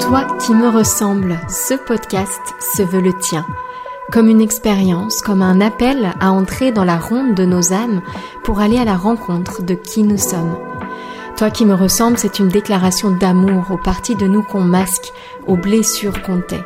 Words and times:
Toi 0.00 0.26
qui 0.38 0.52
me 0.52 0.68
ressembles, 0.68 1.38
ce 1.48 1.74
podcast 1.74 2.40
se 2.76 2.82
veut 2.82 3.00
le 3.00 3.12
tien. 3.18 3.44
Comme 4.12 4.28
une 4.28 4.40
expérience, 4.40 5.20
comme 5.22 5.42
un 5.42 5.60
appel 5.60 6.12
à 6.20 6.32
entrer 6.32 6.70
dans 6.70 6.84
la 6.84 6.98
ronde 6.98 7.34
de 7.34 7.44
nos 7.44 7.72
âmes 7.72 8.02
pour 8.44 8.60
aller 8.60 8.78
à 8.78 8.84
la 8.84 8.96
rencontre 8.96 9.62
de 9.62 9.74
qui 9.74 10.02
nous 10.02 10.18
sommes. 10.18 10.56
Toi 11.36 11.50
qui 11.50 11.64
me 11.64 11.74
ressembles, 11.74 12.18
c'est 12.18 12.38
une 12.38 12.48
déclaration 12.48 13.10
d'amour 13.10 13.70
aux 13.70 13.78
parties 13.78 14.14
de 14.14 14.26
nous 14.26 14.42
qu'on 14.42 14.60
masque, 14.60 15.12
aux 15.46 15.56
blessures 15.56 16.22
qu'on 16.22 16.40
tait. 16.40 16.64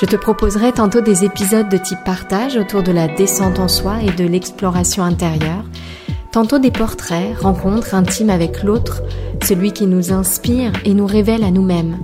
Je 0.00 0.06
te 0.06 0.16
proposerai 0.16 0.72
tantôt 0.72 1.00
des 1.00 1.24
épisodes 1.24 1.68
de 1.68 1.78
type 1.78 2.04
partage 2.04 2.56
autour 2.56 2.82
de 2.82 2.92
la 2.92 3.06
descente 3.06 3.58
en 3.58 3.68
soi 3.68 4.02
et 4.02 4.10
de 4.10 4.24
l'exploration 4.24 5.02
intérieure, 5.02 5.64
tantôt 6.32 6.58
des 6.58 6.70
portraits, 6.70 7.38
rencontres 7.38 7.94
intimes 7.94 8.30
avec 8.30 8.62
l'autre, 8.62 9.02
celui 9.42 9.72
qui 9.72 9.86
nous 9.86 10.12
inspire 10.12 10.72
et 10.84 10.94
nous 10.94 11.06
révèle 11.06 11.44
à 11.44 11.50
nous-mêmes. 11.50 11.98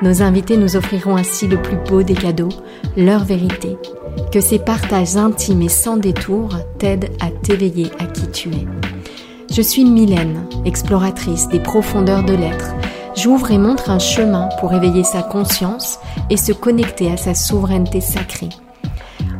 Nos 0.00 0.22
invités 0.22 0.56
nous 0.56 0.76
offriront 0.76 1.16
ainsi 1.16 1.48
le 1.48 1.60
plus 1.60 1.76
beau 1.76 2.04
des 2.04 2.14
cadeaux, 2.14 2.50
leur 2.96 3.24
vérité. 3.24 3.76
Que 4.30 4.40
ces 4.40 4.60
partages 4.60 5.16
intimes 5.16 5.62
et 5.62 5.68
sans 5.68 5.96
détour 5.96 6.50
t'aident 6.78 7.10
à 7.20 7.30
t'éveiller 7.30 7.90
à 7.98 8.04
qui 8.04 8.28
tu 8.30 8.48
es. 8.50 8.66
Je 9.50 9.60
suis 9.60 9.84
Mylène, 9.84 10.46
exploratrice 10.64 11.48
des 11.48 11.58
profondeurs 11.58 12.22
de 12.22 12.34
l'être. 12.34 12.74
J'ouvre 13.16 13.50
et 13.50 13.58
montre 13.58 13.90
un 13.90 13.98
chemin 13.98 14.48
pour 14.60 14.72
éveiller 14.72 15.02
sa 15.02 15.22
conscience 15.22 15.98
et 16.30 16.36
se 16.36 16.52
connecter 16.52 17.10
à 17.10 17.16
sa 17.16 17.34
souveraineté 17.34 18.00
sacrée. 18.00 18.50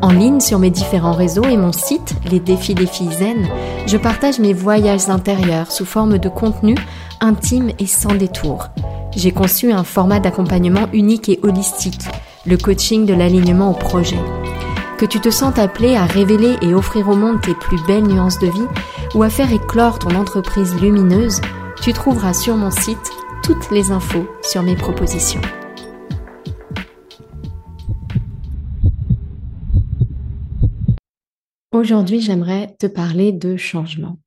En 0.03 0.11
ligne 0.11 0.41
sur 0.41 0.59
mes 0.59 0.71
différents 0.71 1.13
réseaux 1.13 1.45
et 1.45 1.57
mon 1.57 1.73
site, 1.73 2.17
Les 2.31 2.41
Défis 2.41 2.75
des 2.75 2.87
Filles 2.87 3.13
Zen, 3.13 3.49
je 3.87 3.97
partage 3.97 4.41
mes 4.41 4.55
voyages 4.55 5.09
intérieurs 5.09 5.71
sous 5.71 5.85
forme 5.85 6.19
de 6.19 6.29
contenu 6.29 6.75
intime 7.21 7.71
et 7.79 7.87
sans 7.87 8.15
détour 8.15 8.69
j'ai 9.19 9.33
conçu 9.33 9.73
un 9.73 9.83
format 9.83 10.21
d'accompagnement 10.21 10.89
unique 10.93 11.29
et 11.29 11.41
holistique, 11.43 12.05
le 12.47 12.57
coaching 12.57 13.05
de 13.05 13.15
l'alignement 13.15 13.73
au 13.73 13.75
projet. 13.75 14.21
Que 14.97 15.07
tu 15.07 15.19
te 15.19 15.29
sens 15.29 15.59
appelé 15.59 15.97
à 15.97 16.07
révéler 16.07 16.57
et 16.63 16.73
offrir 16.73 17.09
au 17.09 17.17
monde 17.17 17.41
tes 17.41 17.55
plus 17.55 17.85
belles 17.87 18.07
nuances 18.07 18.39
de 18.39 18.47
vie 18.47 18.67
ou 19.15 19.25
à 19.25 19.29
faire 19.29 19.53
éclore 19.53 19.99
ton 19.99 20.15
entreprise 20.15 20.73
lumineuse, 20.81 21.41
tu 21.83 21.93
trouveras 21.93 22.33
sur 22.33 22.57
mon 22.57 22.71
site 22.71 23.11
toutes 23.43 23.71
les 23.73 23.91
infos 23.91 24.29
sur 24.43 24.63
mes 24.63 24.77
propositions. 24.77 25.41
Aujourd'hui, 31.73 32.21
j'aimerais 32.21 32.77
te 32.79 32.87
parler 32.87 33.33
de 33.33 33.57
changement. 33.57 34.19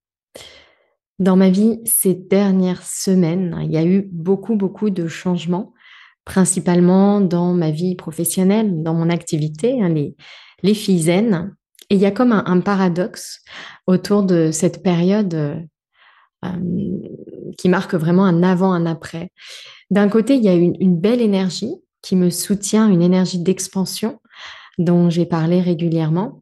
Dans 1.21 1.35
ma 1.35 1.51
vie, 1.51 1.81
ces 1.85 2.15
dernières 2.15 2.81
semaines, 2.81 3.55
il 3.61 3.71
y 3.71 3.77
a 3.77 3.85
eu 3.85 4.09
beaucoup, 4.11 4.55
beaucoup 4.55 4.89
de 4.89 5.07
changements, 5.07 5.71
principalement 6.25 7.21
dans 7.21 7.53
ma 7.53 7.69
vie 7.69 7.93
professionnelle, 7.93 8.81
dans 8.81 8.95
mon 8.95 9.07
activité, 9.07 9.83
hein, 9.83 9.89
les, 9.89 10.15
les 10.63 10.73
filles 10.73 11.01
zen. 11.01 11.55
Et 11.91 11.95
il 11.95 12.01
y 12.01 12.07
a 12.07 12.11
comme 12.11 12.31
un, 12.31 12.59
paradoxe 12.61 13.43
autour 13.85 14.23
de 14.23 14.49
cette 14.51 14.81
période 14.81 15.35
euh, 16.43 16.49
qui 17.55 17.69
marque 17.69 17.93
vraiment 17.93 18.25
un 18.25 18.41
avant, 18.41 18.73
un 18.73 18.87
après. 18.87 19.29
D'un 19.91 20.09
côté, 20.09 20.37
il 20.37 20.43
y 20.43 20.49
a 20.49 20.55
une 20.55 20.99
belle 20.99 21.21
énergie 21.21 21.75
qui 22.01 22.15
me 22.15 22.31
soutient, 22.31 22.89
une 22.89 23.03
énergie 23.03 23.37
d'expansion 23.37 24.19
dont 24.79 25.11
j'ai 25.11 25.27
parlé 25.27 25.61
régulièrement. 25.61 26.40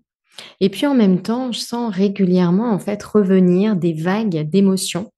Et 0.60 0.70
puis 0.70 0.86
en 0.86 0.96
même 0.96 1.22
temps, 1.22 1.52
je 1.52 1.60
sens 1.60 1.94
régulièrement 1.94 2.72
en 2.72 2.80
fait 2.80 3.02
revenir 3.04 3.76
des 3.76 3.94
vagues 3.94 4.50
d'émotions 4.50 5.12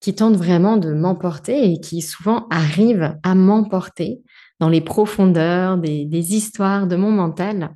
qui 0.00 0.14
tentent 0.14 0.36
vraiment 0.36 0.76
de 0.76 0.92
m'emporter 0.92 1.72
et 1.72 1.80
qui 1.80 2.02
souvent 2.02 2.46
arrivent 2.50 3.16
à 3.22 3.34
m'emporter 3.34 4.20
dans 4.60 4.68
les 4.68 4.80
profondeurs 4.80 5.78
des, 5.78 6.34
histoires 6.34 6.86
de 6.86 6.96
mon 6.96 7.10
mental 7.10 7.74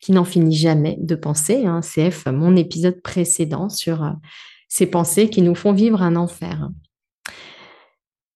qui 0.00 0.12
n'en 0.12 0.24
finit 0.24 0.56
jamais 0.56 0.96
de 1.00 1.14
penser. 1.14 1.66
Hein. 1.66 1.80
CF, 1.80 2.26
mon 2.26 2.56
épisode 2.56 3.00
précédent 3.02 3.68
sur 3.68 4.04
euh, 4.04 4.10
ces 4.68 4.86
pensées 4.86 5.28
qui 5.28 5.42
nous 5.42 5.54
font 5.54 5.72
vivre 5.72 6.02
un 6.02 6.16
enfer. 6.16 6.68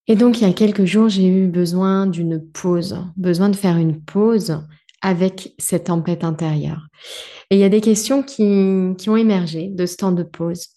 Et 0.09 0.17
donc, 0.17 0.41
il 0.41 0.47
y 0.47 0.51
a 0.51 0.53
quelques 0.53 0.85
jours, 0.85 1.09
j'ai 1.09 1.27
eu 1.27 1.47
besoin 1.47 2.07
d'une 2.07 2.41
pause, 2.41 2.99
besoin 3.17 3.49
de 3.49 3.57
faire 3.57 3.77
une 3.77 4.03
pause 4.03 4.61
avec 5.03 5.55
cette 5.59 5.85
tempête 5.85 6.25
intérieure. 6.25 6.87
Et 7.51 7.57
il 7.57 7.59
y 7.59 7.65
a 7.65 7.69
des 7.69 7.81
questions 7.81 8.23
qui, 8.23 8.43
ont 8.43 9.17
émergé 9.17 9.69
de 9.69 9.85
ce 9.85 9.97
temps 9.97 10.13
de 10.13 10.23
pause. 10.23 10.69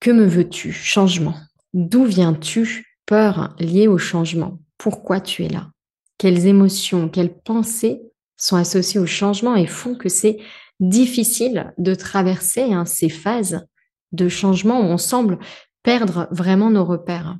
Que 0.00 0.10
me 0.10 0.24
veux-tu? 0.24 0.72
Changement. 0.72 1.36
D'où 1.74 2.04
viens-tu? 2.04 2.98
Peur 3.06 3.54
liée 3.60 3.88
au 3.88 3.98
changement. 3.98 4.58
Pourquoi 4.78 5.20
tu 5.20 5.44
es 5.44 5.48
là? 5.48 5.70
Quelles 6.18 6.46
émotions, 6.46 7.08
quelles 7.08 7.36
pensées 7.36 8.00
sont 8.36 8.56
associées 8.56 9.00
au 9.00 9.06
changement 9.06 9.54
et 9.54 9.66
font 9.66 9.94
que 9.94 10.08
c'est 10.08 10.38
difficile 10.80 11.72
de 11.78 11.94
traverser 11.94 12.72
hein, 12.72 12.84
ces 12.84 13.08
phases 13.08 13.66
de 14.12 14.28
changement 14.28 14.80
où 14.80 14.84
on 14.84 14.98
semble 14.98 15.38
perdre 15.82 16.28
vraiment 16.30 16.70
nos 16.70 16.84
repères? 16.84 17.36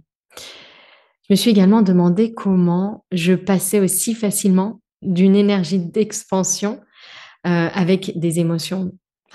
Me 1.32 1.36
suis 1.36 1.50
également 1.50 1.80
demandé 1.80 2.34
comment 2.34 3.06
je 3.10 3.32
passais 3.32 3.80
aussi 3.80 4.12
facilement 4.12 4.82
d'une 5.00 5.34
énergie 5.34 5.78
d'expansion 5.78 6.78
euh, 7.46 7.70
avec 7.72 8.18
des 8.18 8.38
émotions 8.38 8.92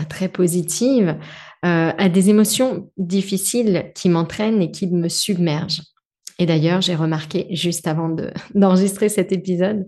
très 0.07 0.29
positives 0.29 1.17
euh, 1.65 1.91
à 1.97 2.07
des 2.07 2.29
émotions 2.29 2.91
difficiles 2.97 3.91
qui 3.95 4.09
m'entraînent 4.09 4.61
et 4.61 4.69
qui 4.69 4.85
me 4.85 5.09
submergent. 5.09 5.81
Et 6.37 6.45
d'ailleurs, 6.45 6.81
j'ai 6.81 6.93
remarqué 6.93 7.47
juste 7.49 7.87
avant 7.87 8.15
d'enregistrer 8.53 9.09
cet 9.09 9.31
épisode 9.31 9.87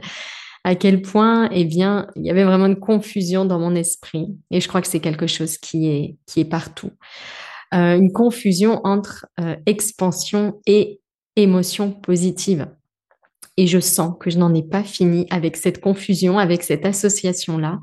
à 0.64 0.74
quel 0.74 1.04
point, 1.04 1.48
eh 1.52 1.64
bien, 1.64 2.08
il 2.16 2.26
y 2.26 2.32
avait 2.32 2.44
vraiment 2.44 2.66
une 2.66 2.80
confusion 2.80 3.46
dans 3.46 3.60
mon 3.60 3.76
esprit. 3.76 4.36
Et 4.50 4.62
je 4.62 4.68
crois 4.68 4.82
que 4.82 4.88
c'est 4.88 5.00
quelque 5.00 5.28
chose 5.28 5.60
qui 5.60 5.88
est, 5.90 6.18
qui 6.26 6.40
est 6.40 6.50
partout. 6.50 6.90
Euh, 7.76 7.96
une 7.96 8.12
confusion 8.12 8.82
entre 8.84 9.28
expansion 9.68 10.60
et 10.66 11.02
émotion 11.36 11.92
positive. 11.92 12.68
Et 13.58 13.68
je 13.68 13.80
sens 13.80 14.16
que 14.20 14.30
je 14.30 14.38
n'en 14.38 14.54
ai 14.54 14.64
pas 14.64 14.84
fini 14.84 15.28
avec 15.30 15.58
cette 15.58 15.82
confusion, 15.82 16.40
avec 16.40 16.64
cette 16.64 16.86
association-là. 16.86 17.80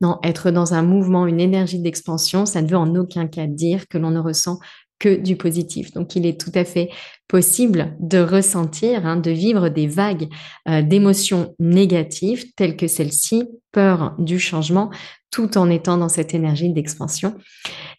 Non, 0.00 0.18
être 0.22 0.52
dans 0.52 0.74
un 0.74 0.82
mouvement, 0.82 1.26
une 1.26 1.40
énergie 1.40 1.80
d'expansion, 1.80 2.46
ça 2.46 2.62
ne 2.62 2.68
veut 2.68 2.76
en 2.76 2.94
aucun 2.94 3.26
cas 3.26 3.48
dire 3.48 3.88
que 3.88 3.98
l'on 3.98 4.10
ne 4.10 4.20
ressent 4.20 4.60
que 4.98 5.16
du 5.16 5.36
positif. 5.36 5.92
Donc, 5.92 6.16
il 6.16 6.26
est 6.26 6.40
tout 6.40 6.52
à 6.54 6.64
fait 6.64 6.90
possible 7.28 7.94
de 8.00 8.18
ressentir, 8.18 9.06
hein, 9.06 9.16
de 9.16 9.30
vivre 9.30 9.68
des 9.68 9.86
vagues 9.86 10.28
euh, 10.68 10.82
d'émotions 10.82 11.54
négatives 11.58 12.52
telles 12.54 12.76
que 12.76 12.86
celle-ci, 12.86 13.44
peur 13.70 14.14
du 14.18 14.38
changement, 14.38 14.90
tout 15.30 15.58
en 15.58 15.68
étant 15.68 15.98
dans 15.98 16.08
cette 16.08 16.34
énergie 16.34 16.72
d'expansion. 16.72 17.36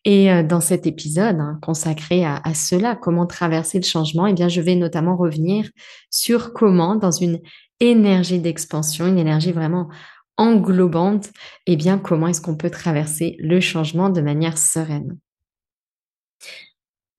Et 0.04 0.32
euh, 0.32 0.44
dans 0.44 0.62
cet 0.62 0.88
épisode 0.88 1.40
hein, 1.40 1.60
consacré 1.62 2.26
à, 2.26 2.42
cela, 2.54 2.96
comment 2.96 3.28
traverser 3.28 3.80
le 3.80 3.86
changement, 3.86 4.26
eh 4.26 4.34
bien, 4.34 4.48
je 4.48 4.62
vais 4.62 4.76
notamment 4.76 5.16
revenir 5.16 5.70
sur 6.10 6.54
comment, 6.54 6.96
dans 6.96 7.12
une 7.12 7.40
énergie 7.80 8.40
d'expansion, 8.40 9.08
une 9.08 9.20
énergie 9.20 9.52
vraiment 9.52 9.90
englobante, 10.38 11.30
eh 11.68 11.76
bien, 11.76 11.98
comment 11.98 12.28
est-ce 12.28 12.42
qu'on 12.42 12.56
peut 12.56 12.70
traverser 12.70 13.36
le 13.40 13.60
changement 13.60 14.10
de 14.10 14.22
manière 14.22 14.58
sereine. 14.58 15.18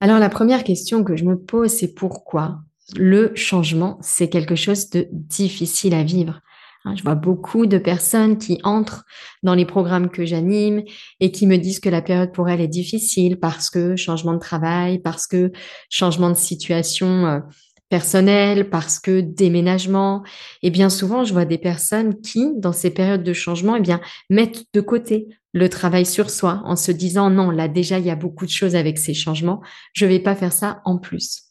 Alors, 0.01 0.19
la 0.19 0.31
première 0.31 0.65
question 0.65 1.05
que 1.05 1.17
je 1.17 1.25
me 1.25 1.39
pose, 1.39 1.71
c'est 1.71 1.95
pourquoi 1.95 2.61
le 2.97 3.33
changement, 3.35 3.99
c'est 4.01 4.29
quelque 4.29 4.57
chose 4.57 4.91
de 4.91 5.07
difficile 5.13 5.95
à 5.95 6.03
vivre? 6.03 6.41
Hein, 6.85 6.95
je 6.97 7.03
vois 7.03 7.15
beaucoup 7.15 7.67
de 7.67 7.77
personnes 7.77 8.39
qui 8.39 8.59
entrent 8.65 9.05
dans 9.43 9.55
les 9.55 9.67
programmes 9.67 10.09
que 10.09 10.25
j'anime 10.25 10.83
et 11.21 11.31
qui 11.31 11.47
me 11.47 11.59
disent 11.59 11.81
que 11.81 11.91
la 11.91 12.01
période 12.01 12.33
pour 12.33 12.49
elles 12.49 12.63
est 12.63 12.69
difficile 12.69 13.39
parce 13.39 13.69
que 13.69 13.97
changement 13.97 14.33
de 14.33 14.39
travail, 14.39 14.99
parce 14.99 15.27
que 15.27 15.53
changement 15.91 16.31
de 16.31 16.35
situation 16.35 17.43
personnelle, 17.91 18.71
parce 18.71 18.99
que 18.99 19.21
déménagement. 19.21 20.23
Et 20.63 20.71
bien 20.71 20.89
souvent, 20.89 21.25
je 21.25 21.35
vois 21.35 21.45
des 21.45 21.59
personnes 21.59 22.19
qui, 22.23 22.53
dans 22.57 22.73
ces 22.73 22.91
périodes 22.91 23.25
de 23.25 23.33
changement, 23.35 23.77
eh 23.77 23.81
bien, 23.81 24.01
mettent 24.31 24.65
de 24.73 24.81
côté 24.81 25.29
le 25.53 25.69
travail 25.69 26.07
sur 26.07 26.31
soi 26.31 26.63
en 26.65 26.77
se 26.77 26.93
disant 26.93 27.29
non, 27.29 27.51
là 27.51 27.69
déjà, 27.69 27.99
il 27.99 28.07
y 28.07 28.11
a 28.11 28.17
beaucoup 28.17 28.47
de 28.47 28.51
choses 28.51 28.77
avec 28.77 28.99
ces 28.99 29.13
changements, 29.15 29.61
je 29.93 30.07
vais 30.07 30.21
pas 30.21 30.37
faire 30.37 30.53
ça 30.53 30.81
en 30.85 30.99
plus. 30.99 31.43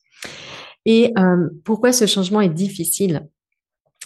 Et 0.86 1.12
euh, 1.20 1.50
pourquoi 1.66 1.92
ce 1.92 2.08
changement 2.08 2.42
est 2.42 2.50
difficile? 2.50 3.28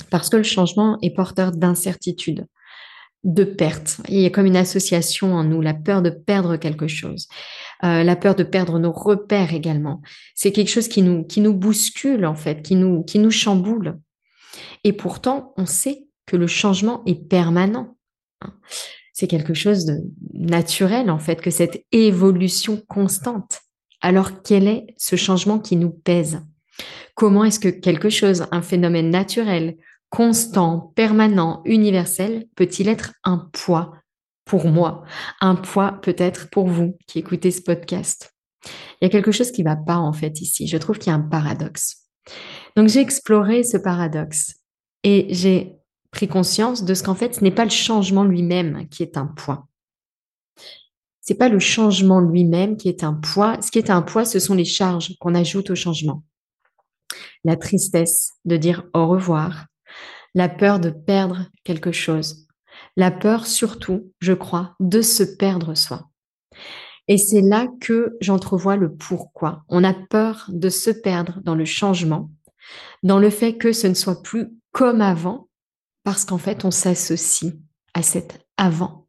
Parce 0.10 0.30
que 0.30 0.38
le 0.38 0.44
changement 0.44 0.98
est 1.04 1.14
porteur 1.16 1.52
d'incertitude, 1.52 2.48
de 3.24 3.44
perte. 3.44 3.98
Il 4.10 4.20
y 4.20 4.25
a 4.25 4.30
comme 4.30 4.46
une 4.46 4.58
association 4.58 5.34
en 5.34 5.44
nous, 5.44 5.62
la 5.62 5.74
peur 5.74 6.02
de 6.02 6.10
perdre 6.10 6.58
quelque 6.58 6.88
chose, 6.88 7.28
euh, 7.84 8.04
la 8.04 8.16
peur 8.16 8.36
de 8.36 8.44
perdre 8.44 8.80
nos 8.80 8.92
repères 8.92 9.54
également. 9.54 10.02
C'est 10.36 10.52
quelque 10.52 10.70
chose 10.70 10.88
qui 10.88 11.02
nous, 11.02 11.24
qui 11.24 11.40
nous 11.40 11.54
bouscule 11.54 12.25
en 12.25 12.36
fait, 12.36 12.62
qui 12.62 12.75
nous, 12.75 13.04
qui 13.04 13.20
nous 13.20 13.31
chamboule. 13.31 14.00
Et 14.84 14.94
pourtant, 14.94 15.54
on 15.58 15.66
sait 15.66 16.06
que 16.25 16.36
le 16.36 16.48
changement 16.48 17.02
est 17.06 17.28
permanent. 17.28 17.96
Hein. 18.42 18.54
C'est 19.14 19.28
quelque 19.28 19.54
chose 19.54 19.86
de 19.86 20.02
naturel 20.34 21.10
en 21.10 21.20
fait, 21.20 21.40
que 21.40 21.52
cette 21.52 21.86
évolution 21.92 22.81
constante. 22.88 23.62
Alors 24.02 24.42
quel 24.44 24.68
est 24.68 24.88
ce 24.98 25.16
changement 25.16 25.60
qui 25.60 25.78
nous 25.78 25.92
pèse? 25.92 26.42
Comment 27.16 27.46
est-ce 27.46 27.60
que 27.60 27.70
quelque 27.70 28.10
chose, 28.10 28.48
un 28.52 28.62
phénomène 28.62 29.12
naturel, 29.12 29.78
constant, 30.13 30.94
permanent, 30.95 31.63
universel, 31.65 32.45
peut-il 32.56 32.88
être 32.88 33.13
un 33.24 33.50
poids 33.51 33.95
pour 34.45 34.68
moi, 34.68 35.04
un 35.42 35.56
poids 35.56 36.00
peut-être 36.04 36.51
pour 36.51 36.68
vous 36.68 36.95
qui 37.07 37.18
écoutez 37.18 37.50
ce 37.50 37.63
podcast 37.63 38.31
Il 38.63 39.06
y 39.06 39.07
a 39.07 39.10
quelque 39.10 39.31
chose 39.31 39.51
qui 39.51 39.63
ne 39.63 39.69
va 39.69 39.75
pas 39.75 39.98
en 39.98 40.13
fait 40.13 40.39
ici. 40.39 40.68
Je 40.68 40.77
trouve 40.77 41.00
qu'il 41.00 41.07
y 41.07 41.15
a 41.15 41.18
un 41.18 41.27
paradoxe. 41.27 42.10
Donc 42.75 42.89
j'ai 42.89 43.00
exploré 43.00 43.63
ce 43.63 43.75
paradoxe 43.75 44.54
et 45.04 45.33
j'ai 45.33 45.77
pris 46.12 46.27
conscience 46.27 46.86
de 46.86 46.94
ce 46.94 47.01
qu'en 47.01 47.15
fait 47.15 47.33
ce 47.33 47.44
n'est 47.44 47.50
pas 47.50 47.65
le 47.65 47.71
changement 47.71 48.24
lui-même 48.24 48.88
qui 48.89 49.01
est 49.01 49.18
un 49.18 49.25
poids. 49.25 49.68
C'est 51.21 51.39
pas 51.39 51.50
le 51.50 51.57
changement 51.57 52.19
lui-même 52.19 52.77
qui 52.77 52.88
est 52.88 53.04
un 53.04 53.15
poids. 53.15 53.60
Ce 53.63 53.71
qui 53.71 53.80
est 53.80 53.89
un 53.89 54.04
poids, 54.04 54.25
ce 54.25 54.38
sont 54.38 54.54
les 54.54 54.63
charges 54.63 55.18
qu'on 55.19 55.33
ajoute 55.33 55.71
au 55.71 55.75
changement. 55.75 56.24
La 57.44 57.56
tristesse 57.56 58.33
de 58.45 58.57
dire 58.57 58.83
au 58.94 59.07
revoir, 59.07 59.65
la 60.34 60.50
peur 60.50 60.80
de 60.80 60.90
perdre 60.90 61.50
quelque 61.64 61.92
chose, 61.92 62.48
la 62.96 63.12
peur 63.12 63.46
surtout, 63.46 64.12
je 64.20 64.34
crois, 64.34 64.76
de 64.80 65.02
se 65.02 65.24
perdre 65.24 65.76
soi. 65.76 66.10
Et 67.08 67.18
c'est 67.18 67.42
là 67.42 67.68
que 67.82 68.16
j'entrevois 68.22 68.78
le 68.78 68.94
pourquoi. 68.94 69.64
On 69.68 69.84
a 69.84 69.94
peur 69.94 70.46
de 70.50 70.70
se 70.70 70.90
perdre 70.90 71.42
dans 71.44 71.56
le 71.56 71.66
changement, 71.66 72.32
dans 73.04 73.20
le 73.20 73.30
fait 73.30 73.58
que 73.58 73.74
ce 73.74 73.88
ne 73.88 73.94
soit 73.94 74.22
plus 74.22 74.50
comme 74.72 75.02
avant, 75.02 75.50
parce 76.04 76.26
qu'en 76.26 76.38
fait, 76.38 76.66
on 76.66 76.72
s'associe 76.72 77.54
à 77.94 78.02
cet 78.02 78.40
avant. 78.58 79.08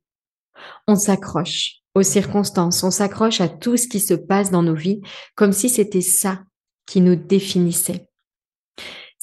On 0.86 0.96
s'accroche 0.96 1.80
aux 1.94 2.02
circonstances, 2.02 2.82
on 2.82 2.90
s'accroche 2.90 3.40
à 3.40 3.48
tout 3.48 3.76
ce 3.76 3.86
qui 3.86 4.00
se 4.00 4.14
passe 4.14 4.50
dans 4.50 4.62
nos 4.62 4.74
vies, 4.74 5.00
comme 5.36 5.52
si 5.52 5.68
c'était 5.68 6.00
ça 6.00 6.42
qui 6.86 7.00
nous 7.00 7.16
définissait. 7.16 8.08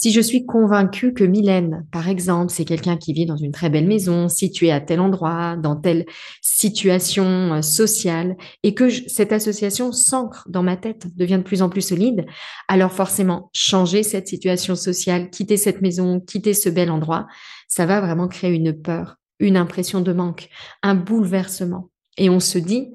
Si 0.03 0.11
je 0.11 0.19
suis 0.19 0.47
convaincue 0.47 1.13
que 1.13 1.23
Mylène, 1.23 1.85
par 1.91 2.09
exemple, 2.09 2.51
c'est 2.51 2.65
quelqu'un 2.65 2.97
qui 2.97 3.13
vit 3.13 3.27
dans 3.27 3.37
une 3.37 3.51
très 3.51 3.69
belle 3.69 3.85
maison, 3.85 4.29
située 4.29 4.71
à 4.71 4.81
tel 4.81 4.99
endroit, 4.99 5.55
dans 5.57 5.75
telle 5.75 6.07
situation 6.41 7.53
euh, 7.53 7.61
sociale, 7.61 8.35
et 8.63 8.73
que 8.73 8.89
cette 8.89 9.31
association 9.31 9.91
s'ancre 9.91 10.47
dans 10.49 10.63
ma 10.63 10.75
tête, 10.75 11.15
devient 11.15 11.37
de 11.37 11.43
plus 11.43 11.61
en 11.61 11.69
plus 11.69 11.83
solide, 11.83 12.25
alors 12.67 12.91
forcément, 12.91 13.51
changer 13.53 14.01
cette 14.01 14.27
situation 14.27 14.73
sociale, 14.73 15.29
quitter 15.29 15.55
cette 15.55 15.83
maison, 15.83 16.19
quitter 16.19 16.55
ce 16.55 16.69
bel 16.69 16.89
endroit, 16.89 17.27
ça 17.67 17.85
va 17.85 18.01
vraiment 18.01 18.27
créer 18.27 18.55
une 18.55 18.73
peur, 18.73 19.17
une 19.37 19.55
impression 19.55 20.01
de 20.01 20.13
manque, 20.13 20.49
un 20.81 20.95
bouleversement. 20.95 21.91
Et 22.17 22.31
on 22.31 22.39
se 22.39 22.57
dit, 22.57 22.91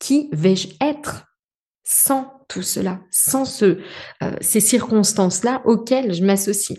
qui 0.00 0.28
vais-je 0.32 0.70
être 0.80 1.26
sans 1.84 2.37
tout 2.48 2.62
cela, 2.62 3.00
sans 3.10 3.62
euh, 3.62 3.76
ces 4.40 4.60
circonstances-là 4.60 5.62
auxquelles 5.64 6.14
je 6.14 6.24
m'associe. 6.24 6.78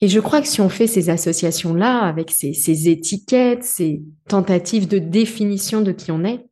Et 0.00 0.08
je 0.08 0.18
crois 0.18 0.40
que 0.40 0.48
si 0.48 0.60
on 0.60 0.68
fait 0.68 0.88
ces 0.88 1.10
associations-là 1.10 2.00
avec 2.00 2.32
ces, 2.32 2.88
étiquettes, 2.88 3.62
ces 3.62 4.02
tentatives 4.28 4.88
de 4.88 4.98
définition 4.98 5.80
de 5.80 5.92
qui 5.92 6.10
on 6.10 6.24
est, 6.24 6.44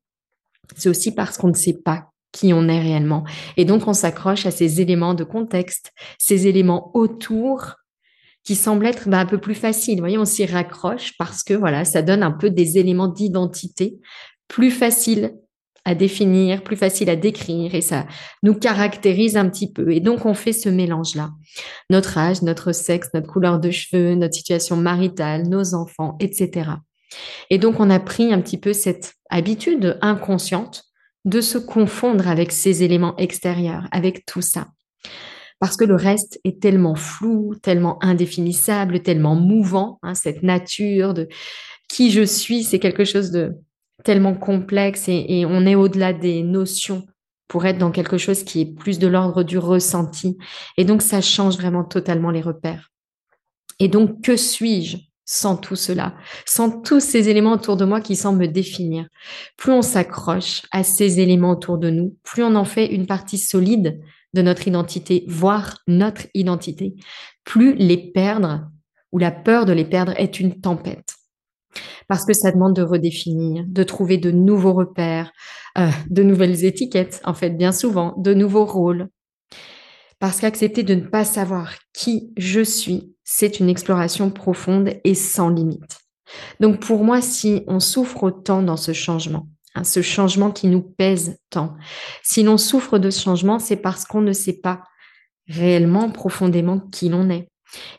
c'est 0.77 0.89
aussi 0.89 1.13
parce 1.13 1.37
qu'on 1.37 1.49
ne 1.49 1.55
sait 1.55 1.79
pas 1.85 2.13
qui 2.31 2.53
on 2.55 2.69
est 2.69 2.81
réellement. 2.81 3.25
Et 3.57 3.65
donc 3.65 3.89
on 3.89 3.93
s'accroche 3.93 4.47
à 4.47 4.53
ces 4.53 4.81
éléments 4.81 5.15
de 5.15 5.25
contexte, 5.25 5.91
ces 6.17 6.47
éléments 6.47 6.93
autour 6.95 7.75
qui 8.45 8.55
semblent 8.55 8.87
être 8.87 9.09
bah, 9.09 9.19
un 9.19 9.27
peu 9.27 9.39
plus 9.39 9.57
faciles. 9.57 9.99
Voyez, 9.99 10.17
on 10.17 10.25
s'y 10.25 10.47
raccroche 10.47 11.15
parce 11.19 11.43
que 11.43 11.55
voilà, 11.55 11.85
ça 11.85 12.03
donne 12.03 12.23
un 12.23 12.31
peu 12.31 12.51
des 12.51 12.79
éléments 12.79 13.09
d'identité 13.09 13.99
plus 14.47 14.71
faciles 14.71 15.35
à 15.85 15.95
définir, 15.95 16.63
plus 16.63 16.77
facile 16.77 17.11
à 17.11 17.17
décrire 17.17 17.75
et 17.75 17.81
ça 17.81 18.07
nous 18.43 18.55
caractérise 18.55 19.37
un 19.37 19.49
petit 19.49 19.73
peu. 19.73 19.93
Et 19.93 20.01
donc, 20.01 20.27
on 20.27 20.35
fait 20.35 20.53
ce 20.53 20.69
mélange-là. 20.69 21.31
Notre 21.89 22.19
âge, 22.19 22.43
notre 22.43 22.73
sexe, 22.73 23.09
notre 23.15 23.27
couleur 23.27 23.59
de 23.59 23.71
cheveux, 23.71 24.15
notre 24.15 24.35
situation 24.35 24.77
maritale, 24.77 25.49
nos 25.49 25.75
enfants, 25.75 26.17
etc. 26.21 26.71
Et 27.49 27.59
donc, 27.59 27.81
on 27.81 27.91
a 27.91 27.99
pris 28.01 28.33
un 28.33 28.41
petit 28.41 28.59
peu 28.59 28.73
cette 28.73 29.15
habitude 29.31 29.99
inconsciente 30.01 30.85
de 31.25 31.41
se 31.41 31.59
confondre 31.59 32.29
avec 32.29 32.53
ces 32.53 32.83
éléments 32.83 33.17
extérieurs, 33.17 33.87
avec 33.93 34.25
tout 34.27 34.43
ça. 34.43 34.69
Parce 35.59 35.77
que 35.77 35.85
le 35.85 35.95
reste 35.95 36.41
est 36.45 36.61
tellement 36.61 36.95
flou, 36.95 37.55
tellement 37.63 38.03
indéfinissable, 38.03 39.03
tellement 39.03 39.35
mouvant, 39.35 39.99
hein, 40.03 40.15
cette 40.15 40.43
nature 40.43 41.13
de 41.13 41.29
qui 41.89 42.11
je 42.11 42.23
suis, 42.23 42.63
c'est 42.63 42.79
quelque 42.79 43.05
chose 43.05 43.31
de 43.31 43.53
tellement 44.03 44.35
complexe 44.35 45.05
et, 45.09 45.45
on 45.47 45.67
est 45.67 45.75
au-delà 45.75 46.13
des 46.13 46.43
notions 46.43 47.07
pour 47.49 47.67
être 47.67 47.79
dans 47.79 47.91
quelque 47.91 48.19
chose 48.19 48.45
qui 48.45 48.61
est 48.61 48.75
plus 48.75 48.99
de 48.99 49.07
l'ordre 49.07 49.43
du 49.43 49.59
ressenti. 49.59 50.39
Et 50.77 50.85
donc, 50.85 51.03
ça 51.03 51.21
change 51.21 51.57
vraiment 51.57 51.85
totalement 51.85 52.31
les 52.31 52.41
repères. 52.41 52.91
Et 53.79 53.89
donc, 53.89 54.23
que 54.23 54.37
suis-je 54.37 54.99
sans 55.25 55.57
tout 55.57 55.77
cela, 55.77 56.15
sans 56.45 56.81
tous 56.83 57.01
ces 57.01 57.29
éléments 57.29 57.53
autour 57.53 57.77
de 57.77 57.85
moi 57.85 58.01
qui 58.01 58.17
semblent 58.17 58.41
me 58.41 58.47
définir? 58.47 59.07
Plus 59.57 59.73
on 59.73 59.83
s'accroche 59.83 60.63
à 60.71 60.83
ces 60.83 61.21
éléments 61.21 61.53
autour 61.53 61.79
de 61.79 61.91
nous, 61.91 62.17
plus 62.23 62.43
on 62.43 62.55
en 62.57 62.65
fait 62.65 62.87
une 62.87 63.07
partie 63.07 63.39
solide 63.39 64.01
de 64.33 64.43
notre 64.43 64.69
identité, 64.69 65.25
voire 65.29 65.79
notre 65.87 66.27
identité, 66.35 66.95
plus 67.45 67.75
les 67.75 68.11
perdre 68.13 68.69
ou 69.13 69.19
la 69.19 69.33
peur 69.33 69.67
de 69.67 69.73
les 69.73 69.85
perdre 69.85 70.13
est 70.17 70.39
une 70.41 70.61
tempête 70.61 71.20
parce 72.09 72.25
que 72.25 72.33
ça 72.33 72.51
demande 72.51 72.75
de 72.75 72.83
redéfinir, 72.83 73.65
de 73.67 73.83
trouver 73.83 74.19
de 74.19 74.31
nouveaux 74.31 74.73
repères, 74.73 75.33
euh, 75.79 75.89
de 76.09 76.23
nouvelles 76.23 76.65
étiquettes, 76.65 77.21
en 77.25 77.35
fait, 77.35 77.51
bien 77.51 77.73
souvent, 77.73 78.15
de 78.19 78.35
nouveaux 78.35 78.65
rôles. 78.65 79.09
Parce 80.19 80.41
qu'accepter 80.41 80.83
de 80.83 80.95
ne 80.95 81.07
pas 81.07 81.25
savoir 81.25 81.75
qui 81.95 82.33
je 82.37 82.61
suis, 82.61 83.15
c'est 83.25 83.61
une 83.61 83.69
exploration 83.69 84.31
profonde 84.31 84.91
et 85.05 85.15
sans 85.15 85.49
limite. 85.49 85.99
Donc 86.61 86.81
pour 86.81 87.05
moi, 87.05 87.21
si 87.23 87.63
on 87.67 87.81
souffre 87.81 88.25
autant 88.25 88.63
dans 88.63 88.77
ce 88.77 88.93
changement, 88.93 89.49
hein, 89.75 89.85
ce 89.85 90.03
changement 90.03 90.51
qui 90.51 90.69
nous 90.69 90.83
pèse 90.83 91.39
tant, 91.49 91.75
si 92.23 92.43
l'on 92.43 92.59
souffre 92.59 92.99
de 92.99 93.11
ce 93.11 93.23
changement, 93.23 93.59
c'est 93.59 93.77
parce 93.77 94.05
qu'on 94.05 94.21
ne 94.21 94.33
sait 94.33 94.61
pas 94.61 94.83
réellement 95.49 96.11
profondément 96.11 96.81
qui 96.81 97.09
l'on 97.09 97.31
est. 97.31 97.50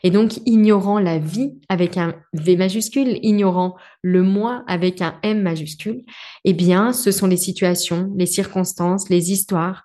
Et 0.02 0.10
donc, 0.10 0.38
ignorant 0.46 0.98
la 0.98 1.18
vie 1.18 1.52
avec 1.68 1.96
un 1.96 2.14
V 2.32 2.56
majuscule, 2.56 3.18
ignorant 3.22 3.76
le 4.02 4.22
moi 4.22 4.64
avec 4.66 5.00
un 5.00 5.18
M 5.22 5.42
majuscule, 5.42 6.04
eh 6.44 6.52
bien, 6.52 6.92
ce 6.92 7.10
sont 7.10 7.26
les 7.26 7.36
situations, 7.36 8.12
les 8.16 8.26
circonstances, 8.26 9.08
les 9.08 9.32
histoires, 9.32 9.84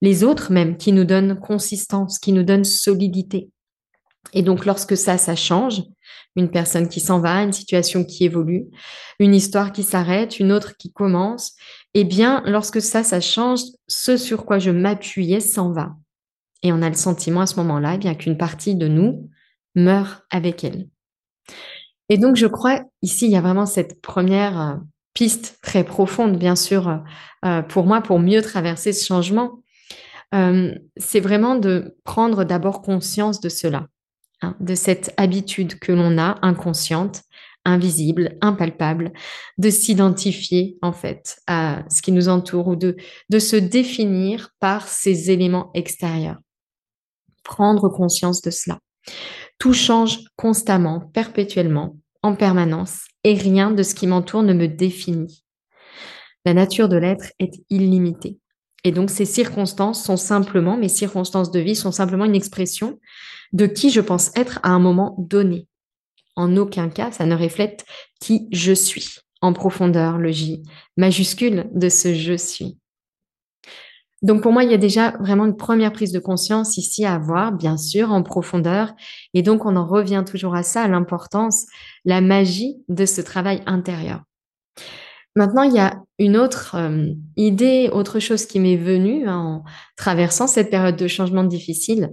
les 0.00 0.24
autres 0.24 0.52
même 0.52 0.76
qui 0.76 0.92
nous 0.92 1.04
donnent 1.04 1.38
consistance, 1.38 2.18
qui 2.18 2.32
nous 2.32 2.42
donnent 2.42 2.64
solidité. 2.64 3.50
Et 4.32 4.42
donc, 4.42 4.66
lorsque 4.66 4.96
ça, 4.96 5.18
ça 5.18 5.36
change, 5.36 5.82
une 6.36 6.50
personne 6.50 6.88
qui 6.88 7.00
s'en 7.00 7.20
va, 7.20 7.42
une 7.42 7.52
situation 7.52 8.04
qui 8.04 8.24
évolue, 8.24 8.64
une 9.18 9.34
histoire 9.34 9.72
qui 9.72 9.82
s'arrête, 9.82 10.40
une 10.40 10.52
autre 10.52 10.76
qui 10.76 10.92
commence, 10.92 11.52
eh 11.94 12.04
bien, 12.04 12.42
lorsque 12.46 12.80
ça, 12.80 13.02
ça 13.02 13.20
change, 13.20 13.60
ce 13.86 14.16
sur 14.16 14.44
quoi 14.46 14.58
je 14.58 14.70
m'appuyais 14.70 15.40
s'en 15.40 15.72
va. 15.72 15.94
Et 16.62 16.72
on 16.72 16.82
a 16.82 16.88
le 16.88 16.94
sentiment 16.94 17.40
à 17.40 17.46
ce 17.46 17.56
moment-là 17.56 17.98
eh 18.02 18.16
qu'une 18.16 18.38
partie 18.38 18.74
de 18.74 18.88
nous 18.88 19.28
meurt 19.74 20.24
avec 20.30 20.64
elle. 20.64 20.88
Et 22.08 22.18
donc, 22.18 22.36
je 22.36 22.46
crois, 22.46 22.82
ici, 23.00 23.26
il 23.26 23.32
y 23.32 23.36
a 23.36 23.40
vraiment 23.40 23.66
cette 23.66 24.00
première 24.02 24.60
euh, 24.60 24.74
piste 25.14 25.58
très 25.62 25.84
profonde, 25.84 26.38
bien 26.38 26.56
sûr, 26.56 26.88
euh, 26.88 26.96
euh, 27.44 27.62
pour 27.62 27.86
moi, 27.86 28.02
pour 28.02 28.18
mieux 28.18 28.42
traverser 28.42 28.92
ce 28.92 29.06
changement. 29.06 29.62
c'est 30.96 31.20
vraiment 31.20 31.56
de 31.56 31.96
prendre 32.04 32.44
d'abord 32.44 32.80
conscience 32.80 33.40
de 33.40 33.50
cela, 33.50 33.86
hein, 34.40 34.56
de 34.60 34.74
cette 34.74 35.12
habitude 35.18 35.78
que 35.78 35.92
l'on 35.92 36.16
a 36.16 36.38
inconsciente, 36.40 37.22
invisible, 37.66 38.38
impalpable, 38.40 39.12
de 39.58 39.68
s'identifier 39.68 40.78
en 40.80 40.92
fait 40.92 41.36
à 41.46 41.84
ce 41.90 42.00
qui 42.00 42.12
nous 42.12 42.28
entoure 42.28 42.68
ou 42.68 42.76
de, 42.76 42.96
de 43.28 43.38
se 43.38 43.56
définir 43.56 44.50
par 44.58 44.88
ces 44.88 45.30
éléments 45.30 45.70
extérieurs 45.74 46.40
prendre 47.42 47.88
conscience 47.88 48.42
de 48.42 48.50
cela. 48.50 48.78
Tout 49.58 49.72
change 49.72 50.20
constamment, 50.36 51.00
perpétuellement, 51.12 51.96
en 52.22 52.34
permanence, 52.34 53.06
et 53.24 53.34
rien 53.34 53.70
de 53.70 53.82
ce 53.82 53.94
qui 53.94 54.06
m'entoure 54.06 54.42
ne 54.42 54.54
me 54.54 54.68
définit. 54.68 55.44
La 56.44 56.54
nature 56.54 56.88
de 56.88 56.96
l'être 56.96 57.32
est 57.38 57.54
illimitée. 57.70 58.38
Et 58.84 58.90
donc 58.90 59.10
ces 59.10 59.24
circonstances 59.24 60.02
sont 60.02 60.16
simplement, 60.16 60.76
mes 60.76 60.88
circonstances 60.88 61.52
de 61.52 61.60
vie 61.60 61.76
sont 61.76 61.92
simplement 61.92 62.24
une 62.24 62.34
expression 62.34 62.98
de 63.52 63.66
qui 63.66 63.90
je 63.90 64.00
pense 64.00 64.32
être 64.34 64.58
à 64.62 64.70
un 64.70 64.80
moment 64.80 65.14
donné. 65.18 65.68
En 66.34 66.56
aucun 66.56 66.88
cas, 66.88 67.12
ça 67.12 67.26
ne 67.26 67.36
reflète 67.36 67.84
qui 68.20 68.48
je 68.50 68.72
suis 68.72 69.18
en 69.40 69.52
profondeur, 69.52 70.18
le 70.18 70.30
J 70.30 70.62
majuscule 70.96 71.68
de 71.74 71.88
ce 71.88 72.14
je 72.14 72.36
suis. 72.36 72.78
Donc 74.22 74.40
pour 74.42 74.52
moi, 74.52 74.62
il 74.62 74.70
y 74.70 74.74
a 74.74 74.78
déjà 74.78 75.10
vraiment 75.18 75.46
une 75.46 75.56
première 75.56 75.92
prise 75.92 76.12
de 76.12 76.20
conscience 76.20 76.76
ici 76.76 77.04
à 77.04 77.14
avoir, 77.14 77.52
bien 77.52 77.76
sûr, 77.76 78.12
en 78.12 78.22
profondeur. 78.22 78.94
Et 79.34 79.42
donc 79.42 79.66
on 79.66 79.74
en 79.74 79.86
revient 79.86 80.22
toujours 80.24 80.54
à 80.54 80.62
ça, 80.62 80.82
à 80.82 80.88
l'importance, 80.88 81.66
la 82.04 82.20
magie 82.20 82.76
de 82.88 83.04
ce 83.04 83.20
travail 83.20 83.62
intérieur. 83.66 84.22
Maintenant, 85.34 85.62
il 85.62 85.72
y 85.74 85.78
a 85.78 86.02
une 86.18 86.36
autre 86.36 86.76
euh, 86.76 87.06
idée, 87.36 87.88
autre 87.90 88.20
chose 88.20 88.44
qui 88.46 88.60
m'est 88.60 88.76
venue 88.76 89.26
hein, 89.26 89.38
en 89.38 89.64
traversant 89.96 90.46
cette 90.46 90.70
période 90.70 90.96
de 90.96 91.08
changement 91.08 91.44
difficile. 91.44 92.10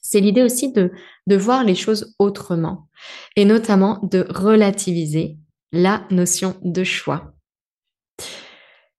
C'est 0.00 0.20
l'idée 0.20 0.42
aussi 0.42 0.72
de, 0.72 0.90
de 1.26 1.36
voir 1.36 1.64
les 1.64 1.74
choses 1.74 2.14
autrement 2.18 2.88
et 3.36 3.44
notamment 3.44 4.00
de 4.02 4.26
relativiser 4.30 5.36
la 5.72 6.06
notion 6.10 6.56
de 6.62 6.82
choix. 6.82 7.33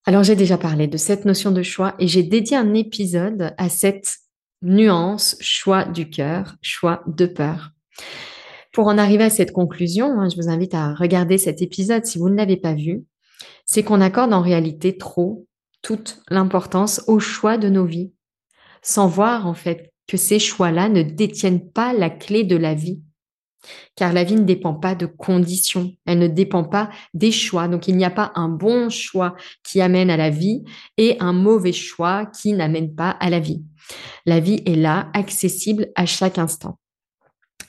Alors 0.07 0.21
j'ai 0.21 0.35
déjà 0.35 0.59
parlé 0.59 0.85
de 0.87 0.97
cette 0.97 1.25
notion 1.25 1.51
de 1.51 1.63
choix 1.63 1.95
et 1.97 2.07
j'ai 2.07 2.21
dédié 2.21 2.55
un 2.55 2.75
épisode 2.75 3.55
à 3.57 3.69
cette 3.69 4.17
nuance 4.61 5.35
choix 5.41 5.83
du 5.83 6.11
cœur, 6.11 6.57
choix 6.61 7.01
de 7.07 7.25
peur. 7.25 7.71
Pour 8.71 8.85
en 8.85 8.99
arriver 8.99 9.23
à 9.23 9.31
cette 9.31 9.51
conclusion, 9.51 10.19
hein, 10.19 10.29
je 10.29 10.35
vous 10.35 10.47
invite 10.47 10.75
à 10.75 10.93
regarder 10.93 11.39
cet 11.39 11.63
épisode 11.63 12.05
si 12.05 12.19
vous 12.19 12.29
ne 12.29 12.35
l'avez 12.35 12.57
pas 12.57 12.75
vu, 12.75 13.03
c'est 13.65 13.81
qu'on 13.81 13.99
accorde 13.99 14.31
en 14.31 14.41
réalité 14.41 14.95
trop 14.95 15.47
toute 15.81 16.21
l'importance 16.29 17.01
au 17.07 17.19
choix 17.19 17.57
de 17.57 17.69
nos 17.69 17.85
vies, 17.85 18.13
sans 18.83 19.07
voir 19.07 19.47
en 19.47 19.55
fait 19.55 19.91
que 20.07 20.17
ces 20.17 20.37
choix-là 20.37 20.87
ne 20.87 21.01
détiennent 21.01 21.71
pas 21.71 21.93
la 21.93 22.11
clé 22.11 22.43
de 22.43 22.57
la 22.57 22.75
vie. 22.75 23.01
Car 23.95 24.13
la 24.13 24.23
vie 24.23 24.35
ne 24.35 24.43
dépend 24.43 24.73
pas 24.73 24.95
de 24.95 25.05
conditions, 25.05 25.93
elle 26.05 26.19
ne 26.19 26.27
dépend 26.27 26.63
pas 26.63 26.89
des 27.13 27.31
choix. 27.31 27.67
Donc 27.67 27.87
il 27.87 27.97
n'y 27.97 28.05
a 28.05 28.09
pas 28.09 28.31
un 28.35 28.49
bon 28.49 28.89
choix 28.89 29.35
qui 29.63 29.81
amène 29.81 30.09
à 30.09 30.17
la 30.17 30.29
vie 30.29 30.63
et 30.97 31.17
un 31.19 31.33
mauvais 31.33 31.73
choix 31.73 32.25
qui 32.25 32.53
n'amène 32.53 32.93
pas 32.95 33.09
à 33.09 33.29
la 33.29 33.39
vie. 33.39 33.63
La 34.25 34.39
vie 34.39 34.61
est 34.65 34.75
là, 34.75 35.09
accessible 35.13 35.87
à 35.95 36.05
chaque 36.05 36.37
instant. 36.37 36.79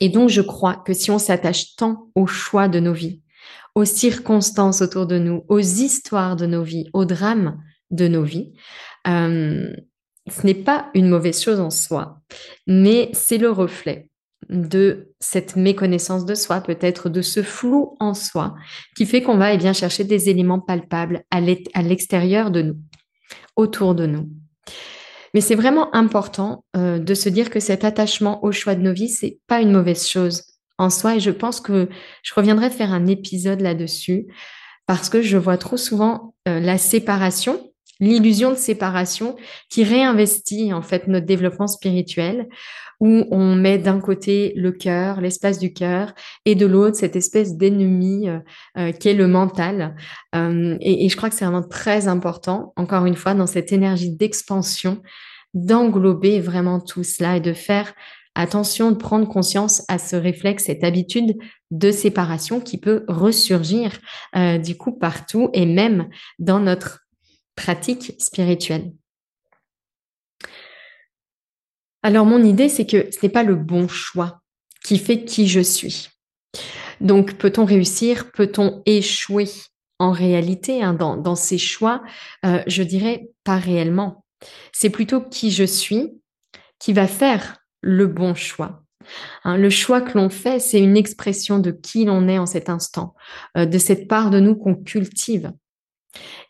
Et 0.00 0.08
donc 0.08 0.28
je 0.28 0.42
crois 0.42 0.76
que 0.76 0.92
si 0.92 1.10
on 1.10 1.18
s'attache 1.18 1.76
tant 1.76 2.10
au 2.14 2.26
choix 2.26 2.68
de 2.68 2.80
nos 2.80 2.92
vies, 2.92 3.22
aux 3.74 3.84
circonstances 3.84 4.82
autour 4.82 5.06
de 5.06 5.18
nous, 5.18 5.44
aux 5.48 5.60
histoires 5.60 6.36
de 6.36 6.46
nos 6.46 6.62
vies, 6.62 6.88
aux 6.92 7.04
drames 7.04 7.62
de 7.90 8.08
nos 8.08 8.22
vies, 8.22 8.52
euh, 9.06 9.70
ce 10.28 10.46
n'est 10.46 10.54
pas 10.54 10.90
une 10.94 11.08
mauvaise 11.08 11.40
chose 11.40 11.60
en 11.60 11.70
soi, 11.70 12.20
mais 12.66 13.10
c'est 13.12 13.38
le 13.38 13.50
reflet 13.50 14.10
de 14.48 15.12
cette 15.20 15.56
méconnaissance 15.56 16.24
de 16.24 16.34
soi, 16.34 16.60
peut-être 16.60 17.08
de 17.08 17.22
ce 17.22 17.42
flou 17.42 17.96
en 18.00 18.14
soi, 18.14 18.54
qui 18.96 19.06
fait 19.06 19.22
qu'on 19.22 19.36
va 19.36 19.52
eh 19.52 19.58
bien 19.58 19.72
chercher 19.72 20.04
des 20.04 20.28
éléments 20.28 20.60
palpables 20.60 21.24
à 21.30 21.40
l'extérieur 21.82 22.50
de 22.50 22.62
nous, 22.62 22.76
autour 23.56 23.94
de 23.94 24.06
nous. 24.06 24.28
Mais 25.34 25.40
c'est 25.40 25.54
vraiment 25.54 25.94
important 25.94 26.64
euh, 26.76 26.98
de 26.98 27.14
se 27.14 27.28
dire 27.28 27.50
que 27.50 27.60
cet 27.60 27.84
attachement 27.84 28.42
au 28.44 28.52
choix 28.52 28.74
de 28.74 28.80
nos 28.80 28.92
vies, 28.92 29.10
c'est 29.10 29.38
pas 29.46 29.60
une 29.60 29.72
mauvaise 29.72 30.08
chose 30.08 30.42
en 30.78 30.90
soi. 30.90 31.16
Et 31.16 31.20
je 31.20 31.30
pense 31.30 31.60
que 31.60 31.88
je 32.22 32.34
reviendrai 32.34 32.70
faire 32.70 32.92
un 32.92 33.06
épisode 33.06 33.60
là-dessus 33.60 34.26
parce 34.86 35.08
que 35.08 35.20
je 35.20 35.36
vois 35.36 35.58
trop 35.58 35.76
souvent 35.76 36.34
euh, 36.48 36.60
la 36.60 36.78
séparation 36.78 37.60
l'illusion 38.00 38.50
de 38.50 38.56
séparation 38.56 39.36
qui 39.70 39.84
réinvestit 39.84 40.72
en 40.72 40.82
fait 40.82 41.08
notre 41.08 41.26
développement 41.26 41.66
spirituel 41.66 42.48
où 43.00 43.24
on 43.30 43.54
met 43.54 43.78
d'un 43.78 44.00
côté 44.00 44.52
le 44.56 44.72
cœur, 44.72 45.20
l'espace 45.20 45.58
du 45.58 45.72
cœur, 45.72 46.14
et 46.44 46.54
de 46.54 46.66
l'autre 46.66 46.96
cette 46.96 47.16
espèce 47.16 47.56
d'ennemi 47.56 48.28
euh, 48.28 48.38
euh, 48.78 48.92
qui 48.92 49.12
le 49.12 49.28
mental. 49.28 49.94
Euh, 50.34 50.76
et, 50.80 51.04
et, 51.04 51.08
je 51.08 51.16
crois 51.16 51.28
que 51.28 51.34
c'est 51.34 51.44
vraiment 51.44 51.66
très 51.66 52.08
important, 52.08 52.72
encore 52.76 53.06
une 53.06 53.14
fois, 53.14 53.34
dans 53.34 53.46
cette 53.46 53.72
énergie 53.72 54.10
d'expansion, 54.10 55.02
d'englober 55.54 56.40
vraiment 56.40 56.80
tout 56.80 57.04
cela 57.04 57.36
et 57.36 57.40
de 57.40 57.52
faire 57.52 57.92
attention, 58.34 58.90
de 58.90 58.96
prendre 58.96 59.28
conscience 59.28 59.82
à 59.88 59.98
ce 59.98 60.16
réflexe, 60.16 60.64
cette 60.64 60.84
habitude 60.84 61.36
de 61.70 61.90
séparation 61.90 62.60
qui 62.60 62.78
peut 62.78 63.04
ressurgir 63.08 63.92
du 64.62 64.76
coup 64.76 64.92
partout 64.92 65.48
et 65.54 65.64
même 65.64 66.08
dans 66.38 66.60
notre 66.60 67.05
pratique 67.56 68.14
spirituelle. 68.18 68.92
Alors 72.02 72.24
mon 72.24 72.44
idée, 72.44 72.68
c'est 72.68 72.86
que 72.86 73.10
ce 73.10 73.18
n'est 73.22 73.32
pas 73.32 73.42
le 73.42 73.56
bon 73.56 73.88
choix 73.88 74.42
qui 74.84 74.98
fait 74.98 75.24
qui 75.24 75.48
je 75.48 75.60
suis. 75.60 76.08
Donc 77.00 77.34
peut-on 77.34 77.64
réussir, 77.64 78.30
peut-on 78.30 78.82
échouer 78.86 79.48
en 79.98 80.12
réalité 80.12 80.82
hein, 80.82 80.94
dans, 80.94 81.34
ces 81.34 81.58
choix? 81.58 82.02
Euh, 82.44 82.62
Je 82.68 82.84
dirais 82.84 83.30
pas 83.42 83.56
réellement. 83.56 84.24
C'est 84.72 84.90
plutôt 84.90 85.20
qui 85.20 85.50
je 85.50 85.64
suis 85.64 86.12
qui 86.78 86.92
va 86.92 87.06
faire 87.06 87.56
le 87.80 88.06
bon 88.06 88.34
choix. 88.34 88.82
Hein, 89.44 89.56
le 89.56 89.70
choix 89.70 90.00
que 90.00 90.18
l'on 90.18 90.30
fait, 90.30 90.58
c'est 90.58 90.80
une 90.80 90.96
expression 90.96 91.58
de 91.58 91.70
qui 91.70 92.04
l'on 92.04 92.28
est 92.28 92.38
en 92.38 92.46
cet 92.46 92.68
instant, 92.68 93.14
euh, 93.56 93.66
de 93.66 93.78
cette 93.78 94.08
part 94.08 94.30
de 94.30 94.40
nous 94.40 94.56
qu'on 94.56 94.74
cultive. 94.74 95.52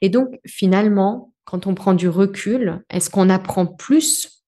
Et 0.01 0.09
donc, 0.09 0.29
finalement, 0.47 1.33
quand 1.45 1.67
on 1.67 1.75
prend 1.75 1.95
du 1.95 2.09
recul, 2.09 2.85
est-ce 2.91 3.11
qu'on 3.11 3.31
apprend 3.31 3.67
plus 3.67 4.43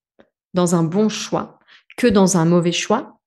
dans 0.53 0.75
un 0.75 0.83
bon 0.83 1.09
choix 1.09 1.59
que 1.97 2.07
dans 2.07 2.37
un 2.37 2.45
mauvais 2.45 2.71
choix? 2.71 3.19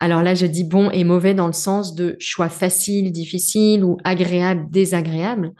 Alors 0.00 0.22
là, 0.22 0.34
je 0.34 0.46
dis 0.46 0.64
bon 0.64 0.90
et 0.90 1.04
mauvais 1.04 1.34
dans 1.34 1.46
le 1.46 1.52
sens 1.52 1.94
de 1.94 2.16
choix 2.18 2.48
facile, 2.48 3.12
difficile 3.12 3.84
ou 3.84 3.96
agréable, 4.04 4.66
désagréable. 4.70 5.52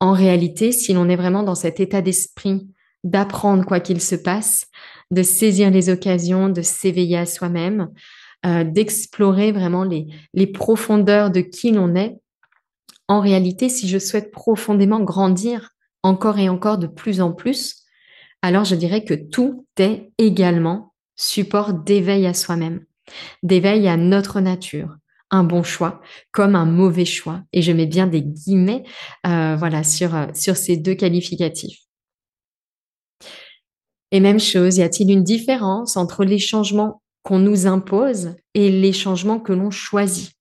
En 0.00 0.12
réalité, 0.12 0.72
si 0.72 0.92
l'on 0.92 1.08
est 1.08 1.16
vraiment 1.16 1.42
dans 1.42 1.54
cet 1.54 1.78
état 1.80 2.02
d'esprit 2.02 2.66
d'apprendre 3.04 3.64
quoi 3.64 3.80
qu'il 3.80 4.00
se 4.00 4.16
passe, 4.16 4.66
de 5.10 5.22
saisir 5.22 5.70
les 5.70 5.90
occasions, 5.90 6.48
de 6.48 6.62
s'éveiller 6.62 7.18
à 7.18 7.26
soi-même, 7.26 7.90
euh, 8.46 8.64
d'explorer 8.64 9.52
vraiment 9.52 9.84
les, 9.84 10.06
les 10.32 10.46
profondeurs 10.46 11.30
de 11.30 11.40
qui 11.40 11.70
l'on 11.70 11.94
est, 11.94 12.16
en 13.08 13.20
réalité, 13.20 13.68
si 13.68 13.88
je 13.88 13.98
souhaite 13.98 14.30
profondément 14.30 15.00
grandir 15.00 15.70
encore 16.02 16.38
et 16.38 16.48
encore 16.48 16.78
de 16.78 16.86
plus 16.86 17.20
en 17.20 17.32
plus, 17.32 17.84
alors 18.42 18.64
je 18.64 18.74
dirais 18.74 19.04
que 19.04 19.14
tout 19.14 19.66
est 19.78 20.12
également 20.18 20.94
support 21.16 21.72
d'éveil 21.72 22.26
à 22.26 22.34
soi-même, 22.34 22.84
d'éveil 23.42 23.88
à 23.88 23.96
notre 23.96 24.40
nature, 24.40 24.96
un 25.30 25.44
bon 25.44 25.62
choix 25.62 26.00
comme 26.32 26.54
un 26.54 26.66
mauvais 26.66 27.04
choix. 27.04 27.42
Et 27.52 27.62
je 27.62 27.72
mets 27.72 27.86
bien 27.86 28.06
des 28.06 28.22
guillemets 28.22 28.84
euh, 29.26 29.56
voilà, 29.56 29.80
euh, 29.80 30.26
sur 30.34 30.56
ces 30.56 30.76
deux 30.76 30.94
qualificatifs. 30.94 31.80
Et 34.10 34.20
même 34.20 34.40
chose, 34.40 34.76
y 34.76 34.82
a-t-il 34.82 35.10
une 35.10 35.24
différence 35.24 35.96
entre 35.96 36.24
les 36.24 36.38
changements 36.38 37.02
qu'on 37.22 37.38
nous 37.38 37.66
impose 37.66 38.36
et 38.54 38.70
les 38.70 38.92
changements 38.92 39.40
que 39.40 39.52
l'on 39.52 39.70
choisit? 39.70 40.32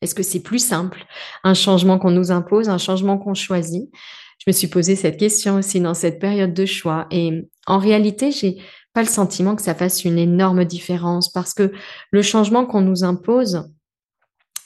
Est-ce 0.00 0.14
que 0.14 0.22
c'est 0.22 0.40
plus 0.40 0.64
simple, 0.64 1.04
un 1.44 1.54
changement 1.54 1.98
qu'on 1.98 2.10
nous 2.10 2.30
impose, 2.30 2.68
un 2.68 2.78
changement 2.78 3.18
qu'on 3.18 3.34
choisit? 3.34 3.90
Je 4.38 4.44
me 4.46 4.52
suis 4.52 4.68
posé 4.68 4.96
cette 4.96 5.18
question 5.18 5.56
aussi 5.56 5.80
dans 5.80 5.94
cette 5.94 6.18
période 6.18 6.54
de 6.54 6.64
choix. 6.64 7.06
Et 7.10 7.46
en 7.66 7.78
réalité, 7.78 8.30
j'ai 8.32 8.56
pas 8.94 9.02
le 9.02 9.08
sentiment 9.08 9.54
que 9.54 9.62
ça 9.62 9.74
fasse 9.74 10.04
une 10.04 10.18
énorme 10.18 10.64
différence 10.64 11.30
parce 11.30 11.52
que 11.52 11.72
le 12.10 12.22
changement 12.22 12.64
qu'on 12.64 12.80
nous 12.80 13.04
impose, 13.04 13.70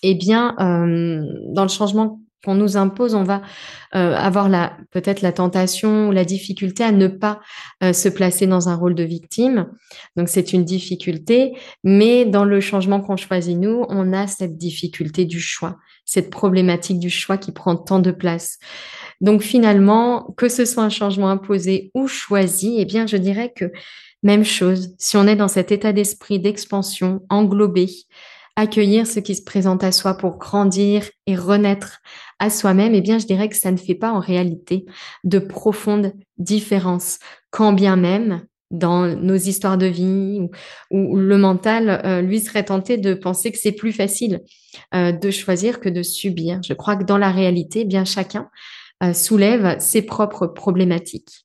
eh 0.03 0.14
bien, 0.14 0.55
euh, 0.61 1.25
dans 1.53 1.62
le 1.62 1.69
changement 1.69 2.21
qu'on 2.45 2.55
nous 2.55 2.77
impose, 2.77 3.15
on 3.15 3.25
va 3.25 3.43
euh, 3.95 4.15
avoir 4.15 4.49
peut-être 4.91 5.23
la 5.23 5.33
tentation 5.33 6.09
ou 6.09 6.13
la 6.13 6.25
difficulté 6.25 6.85
à 6.85 6.93
ne 6.93 7.09
pas 7.09 7.41
euh, 7.83 7.93
se 7.93 8.09
placer 8.09 8.47
dans 8.47 8.69
un 8.69 8.75
rôle 8.75 8.95
de 8.95 9.05
victime. 9.05 9.69
Donc 10.17 10.29
c'est 10.29 10.53
une 10.53 10.65
difficulté, 10.65 11.57
mais 11.83 12.25
dans 12.25 12.45
le 12.45 12.61
changement 12.61 13.01
qu'on 13.01 13.17
choisit 13.17 13.57
nous, 13.57 13.85
on 13.89 14.13
a 14.13 14.27
cette 14.27 14.57
difficulté 14.57 15.25
du 15.25 15.41
choix, 15.41 15.77
cette 16.05 16.31
problématique 16.31 16.99
du 16.99 17.11
choix 17.11 17.39
qui 17.39 17.53
prend 17.53 17.77
tant 17.77 17.99
de 17.99 18.11
place. 18.11 18.59
Donc 19.21 19.43
finalement, 19.43 20.35
que 20.37 20.49
ce 20.49 20.65
soit 20.65 20.83
un 20.83 20.91
changement 20.91 21.31
imposé 21.31 21.91
ou 21.95 22.07
choisi, 22.09 22.77
eh 22.79 22.85
bien 22.85 23.07
je 23.07 23.17
dirais 23.17 23.53
que 23.55 23.73
même 24.23 24.45
chose, 24.45 24.95
si 24.99 25.17
on 25.17 25.27
est 25.27 25.37
dans 25.37 25.49
cet 25.49 25.71
état 25.71 25.93
d'esprit 25.93 26.41
d'expansion, 26.41 27.21
englobé, 27.29 27.89
accueillir 28.57 29.07
ce 29.07 29.21
qui 29.21 29.35
se 29.35 29.43
présente 29.43 29.85
à 29.85 29.93
soi 29.93 30.15
pour 30.15 30.39
grandir 30.39 31.09
et 31.27 31.37
renaître 31.37 32.01
à 32.45 32.51
soi-même, 32.51 32.95
eh 32.95 33.01
bien, 33.01 33.19
je 33.19 33.27
dirais 33.27 33.49
que 33.49 33.57
ça 33.57 33.73
ne 33.73 33.77
fait 33.77 33.95
pas 33.95 34.13
en 34.13 34.21
réalité 34.21 34.85
de 35.25 35.39
profondes 35.39 36.13
différences, 36.37 37.19
quand 37.51 37.73
bien 37.73 37.97
même 37.97 38.47
dans 38.71 39.07
nos 39.07 39.37
histoires 39.37 39.79
de 39.79 39.87
vie 39.87 40.41
où, 40.91 41.17
le 41.17 41.39
mental, 41.39 42.03
euh, 42.05 42.21
lui, 42.21 42.41
serait 42.41 42.65
tenté 42.65 42.99
de 42.99 43.15
penser 43.15 43.51
que 43.51 43.59
c'est 43.59 43.73
plus 43.73 43.93
facile 43.93 44.43
euh, 44.95 45.13
de 45.13 45.31
choisir 45.31 45.81
que 45.81 45.89
de 45.89 46.03
subir. 46.03 46.61
Je 46.63 46.75
crois 46.75 46.97
que 46.97 47.05
dans 47.05 47.19
la 47.19 47.31
réalité, 47.31 47.81
eh 47.81 47.85
bien 47.85 48.05
chacun 48.05 48.51
euh, 49.03 49.13
soulève 49.15 49.79
ses 49.81 50.03
propres 50.03 50.47
problématiques. 50.47 51.45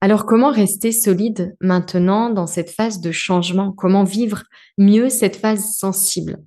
Alors, 0.00 0.26
comment 0.26 0.50
rester 0.50 0.90
solide 0.90 1.54
maintenant 1.60 2.30
dans 2.30 2.46
cette 2.46 2.70
phase 2.70 3.00
de 3.00 3.12
changement? 3.12 3.72
Comment 3.72 4.04
vivre 4.04 4.42
mieux 4.78 5.08
cette 5.08 5.36
phase 5.36 5.76
sensible? 5.76 6.38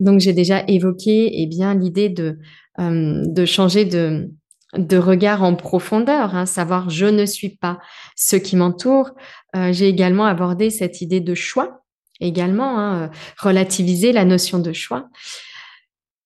Donc, 0.00 0.20
j'ai 0.20 0.32
déjà 0.32 0.64
évoqué 0.66 1.30
eh 1.40 1.46
bien 1.46 1.74
l'idée 1.74 2.08
de, 2.08 2.38
euh, 2.80 3.22
de 3.24 3.44
changer 3.44 3.84
de, 3.84 4.30
de 4.76 4.96
regard 4.96 5.42
en 5.42 5.54
profondeur, 5.54 6.34
hein, 6.34 6.46
savoir 6.46 6.90
je 6.90 7.06
ne 7.06 7.26
suis 7.26 7.50
pas 7.50 7.78
ce 8.16 8.36
qui 8.36 8.56
m'entoure. 8.56 9.10
Euh, 9.54 9.72
j'ai 9.72 9.88
également 9.88 10.26
abordé 10.26 10.70
cette 10.70 11.00
idée 11.00 11.20
de 11.20 11.34
choix, 11.34 11.82
également, 12.20 12.78
hein, 12.78 13.10
relativiser 13.38 14.12
la 14.12 14.24
notion 14.24 14.58
de 14.58 14.72
choix. 14.72 15.08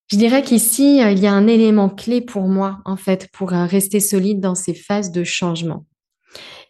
Je 0.08 0.16
dirais 0.16 0.42
qu'ici, 0.42 0.98
il 0.98 1.18
y 1.18 1.26
a 1.26 1.32
un 1.32 1.46
élément 1.46 1.88
clé 1.88 2.20
pour 2.20 2.42
moi, 2.42 2.80
en 2.84 2.96
fait, 2.96 3.28
pour 3.32 3.50
rester 3.50 4.00
solide 4.00 4.38
dans 4.38 4.54
ces 4.54 4.74
phases 4.74 5.10
de 5.10 5.24
changement. 5.24 5.86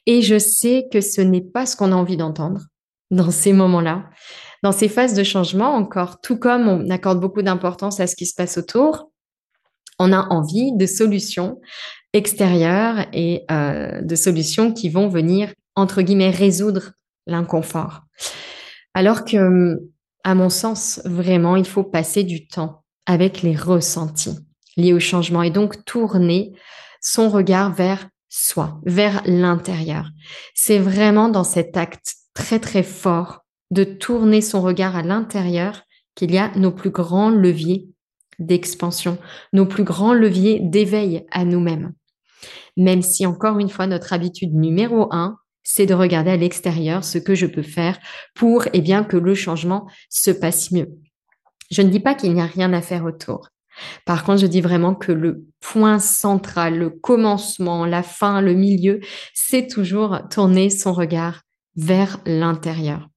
Et 0.06 0.23
je 0.23 0.38
sais 0.38 0.87
que 0.92 1.00
ce 1.00 1.20
n'est 1.20 1.40
pas 1.40 1.66
ce 1.66 1.76
qu'on 1.76 1.92
a 1.92 1.96
envie 1.96 2.16
d'entendre 2.16 2.61
dans 3.11 3.30
ces 3.30 3.52
moments-là. 3.52 4.08
Dans 4.64 4.73
ces 4.73 4.88
phases 4.88 5.12
de 5.12 5.23
changement, 5.25 5.75
encore, 5.75 6.23
tout 6.23 6.38
comme 6.38 6.68
on 6.68 6.88
accorde 6.88 7.21
beaucoup 7.21 7.42
d'importance 7.42 8.00
à 8.00 8.06
ce 8.06 8.16
qui 8.16 8.25
se 8.25 8.35
passe 8.35 8.56
autour, 8.56 9.11
on 9.99 10.11
a 10.11 10.26
envie 10.30 10.73
de 10.75 10.87
solutions 10.87 11.61
extérieures 12.14 13.04
et 13.12 13.44
euh, 13.50 14.00
de 14.00 14.14
solutions 14.16 14.73
qui 14.73 14.88
vont 14.88 15.09
venir, 15.09 15.52
entre 15.76 16.00
guillemets, 16.00 16.30
résoudre 16.30 16.92
l'inconfort. 17.26 18.04
Alors 18.94 19.26
que, 19.26 19.83
à 20.25 20.35
mon 20.35 20.49
sens, 20.49 21.02
vraiment, 21.04 21.56
il 21.56 21.66
faut 21.66 21.85
passer 21.85 22.25
du 22.25 22.49
temps 22.49 22.85
avec 23.04 23.42
les 23.42 23.54
ressentis 23.54 24.38
liés 24.78 24.94
au 24.94 25.00
changement 25.00 25.42
et 25.42 25.50
donc 25.50 25.85
tourner 25.85 26.54
son 27.02 27.28
regard 27.28 27.71
vers 27.75 28.09
soi, 28.30 28.80
vers 28.87 29.21
l'intérieur. 29.26 30.09
C'est 30.54 30.78
vraiment 30.78 31.28
dans 31.28 31.44
cet 31.44 31.76
acte 31.76 32.14
très 32.33 32.61
très 32.61 32.83
fort 32.83 33.43
de 33.71 33.85
tourner 33.85 34.40
son 34.40 34.61
regard 34.61 34.97
à 34.97 35.02
l'intérieur 35.02 35.83
qu'il 36.14 36.33
y 36.33 36.38
a 36.38 36.50
nos 36.56 36.71
plus 36.71 36.90
grands 36.90 37.30
leviers 37.30 37.88
d'expansion, 38.38 39.18
nos 39.52 39.66
plus 39.66 39.85
grands 39.85 40.14
leviers 40.14 40.61
d'éveil 40.61 41.25
à 41.30 41.44
nous-mêmes. 41.44 41.92
Même 42.76 43.02
si 43.02 43.26
encore 43.26 43.59
une 43.59 43.68
fois 43.68 43.87
notre 43.87 44.12
habitude 44.12 44.54
numéro 44.54 45.09
un, 45.12 45.38
c'est 45.62 45.87
de 45.87 45.94
regarder 45.94 46.33
à 46.33 46.37
l'extérieur 46.37 47.04
ce 47.04 47.18
que 47.18 47.35
je 47.35 47.47
peux 47.47 47.62
faire 47.62 47.99
pour 48.35 48.66
eh 48.73 48.80
bien 48.80 49.02
que 49.02 49.16
le 49.16 49.35
changement 49.35 49.88
se 50.11 50.30
passe 50.30 50.71
mieux. 50.71 50.90
Je 51.71 51.83
ne 51.83 51.88
dis 51.88 52.00
pas 52.00 52.14
qu'il 52.14 52.35
n'y 52.35 52.40
a 52.40 52.47
rien 52.47 52.73
à 52.73 52.83
faire 52.83 53.04
autour. 53.04 53.49
Par 54.04 54.25
contre, 54.25 54.42
je 54.42 54.47
dis 54.47 54.61
vraiment 54.61 54.94
que 54.94 55.11
le 55.11 55.47
point 55.61 55.99
central, 55.99 56.78
le 56.78 56.90
commencement, 56.90 57.87
la 57.87 58.02
fin, 58.02 58.40
le 58.40 58.54
milieu, 58.54 59.00
c'est 59.33 59.66
toujours 59.66 60.21
tourner 60.30 60.71
son 60.71 60.92
regard 60.92 61.42
vers 61.75 62.21
l'intérieur. 62.26 63.09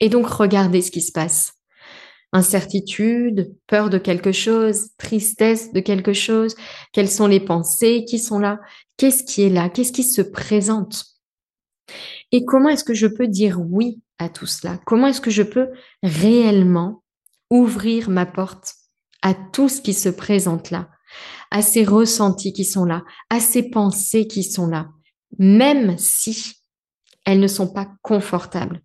Et 0.00 0.08
donc, 0.08 0.26
regarder 0.26 0.82
ce 0.82 0.90
qui 0.90 1.00
se 1.00 1.12
passe. 1.12 1.54
Incertitude, 2.32 3.54
peur 3.66 3.90
de 3.90 3.98
quelque 3.98 4.32
chose, 4.32 4.88
tristesse 4.98 5.72
de 5.72 5.80
quelque 5.80 6.12
chose, 6.12 6.56
quelles 6.92 7.10
sont 7.10 7.28
les 7.28 7.40
pensées 7.40 8.04
qui 8.08 8.18
sont 8.18 8.40
là, 8.40 8.58
qu'est-ce 8.96 9.22
qui 9.22 9.42
est 9.42 9.50
là, 9.50 9.68
qu'est-ce 9.68 9.92
qui 9.92 10.02
se 10.02 10.20
présente? 10.22 11.04
Et 12.32 12.44
comment 12.44 12.70
est-ce 12.70 12.84
que 12.84 12.94
je 12.94 13.06
peux 13.06 13.28
dire 13.28 13.60
oui 13.60 14.00
à 14.18 14.28
tout 14.28 14.46
cela? 14.46 14.80
Comment 14.84 15.06
est-ce 15.06 15.20
que 15.20 15.30
je 15.30 15.44
peux 15.44 15.68
réellement 16.02 17.04
ouvrir 17.50 18.10
ma 18.10 18.26
porte 18.26 18.74
à 19.22 19.34
tout 19.34 19.68
ce 19.68 19.80
qui 19.80 19.94
se 19.94 20.08
présente 20.08 20.70
là, 20.70 20.88
à 21.50 21.62
ces 21.62 21.84
ressentis 21.84 22.52
qui 22.52 22.64
sont 22.64 22.84
là, 22.84 23.04
à 23.30 23.40
ces 23.40 23.70
pensées 23.70 24.26
qui 24.26 24.42
sont 24.42 24.66
là, 24.66 24.88
même 25.38 25.96
si 25.98 26.56
elles 27.24 27.40
ne 27.40 27.46
sont 27.46 27.72
pas 27.72 27.88
confortables. 28.02 28.82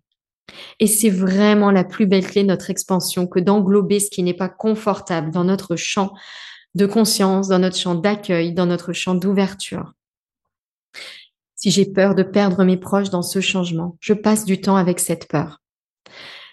Et 0.78 0.86
c'est 0.86 1.10
vraiment 1.10 1.70
la 1.70 1.84
plus 1.84 2.06
belle 2.06 2.26
clé 2.26 2.42
de 2.42 2.48
notre 2.48 2.70
expansion 2.70 3.26
que 3.26 3.38
d'englober 3.38 4.00
ce 4.00 4.10
qui 4.10 4.22
n'est 4.22 4.34
pas 4.34 4.48
confortable 4.48 5.30
dans 5.30 5.44
notre 5.44 5.76
champ 5.76 6.12
de 6.74 6.86
conscience, 6.86 7.48
dans 7.48 7.58
notre 7.58 7.76
champ 7.76 7.94
d'accueil, 7.94 8.52
dans 8.52 8.66
notre 8.66 8.92
champ 8.92 9.14
d'ouverture. 9.14 9.92
Si 11.56 11.70
j'ai 11.70 11.86
peur 11.86 12.14
de 12.14 12.22
perdre 12.22 12.64
mes 12.64 12.76
proches 12.76 13.10
dans 13.10 13.22
ce 13.22 13.40
changement, 13.40 13.96
je 14.00 14.14
passe 14.14 14.44
du 14.44 14.60
temps 14.60 14.76
avec 14.76 15.00
cette 15.00 15.28
peur 15.28 15.60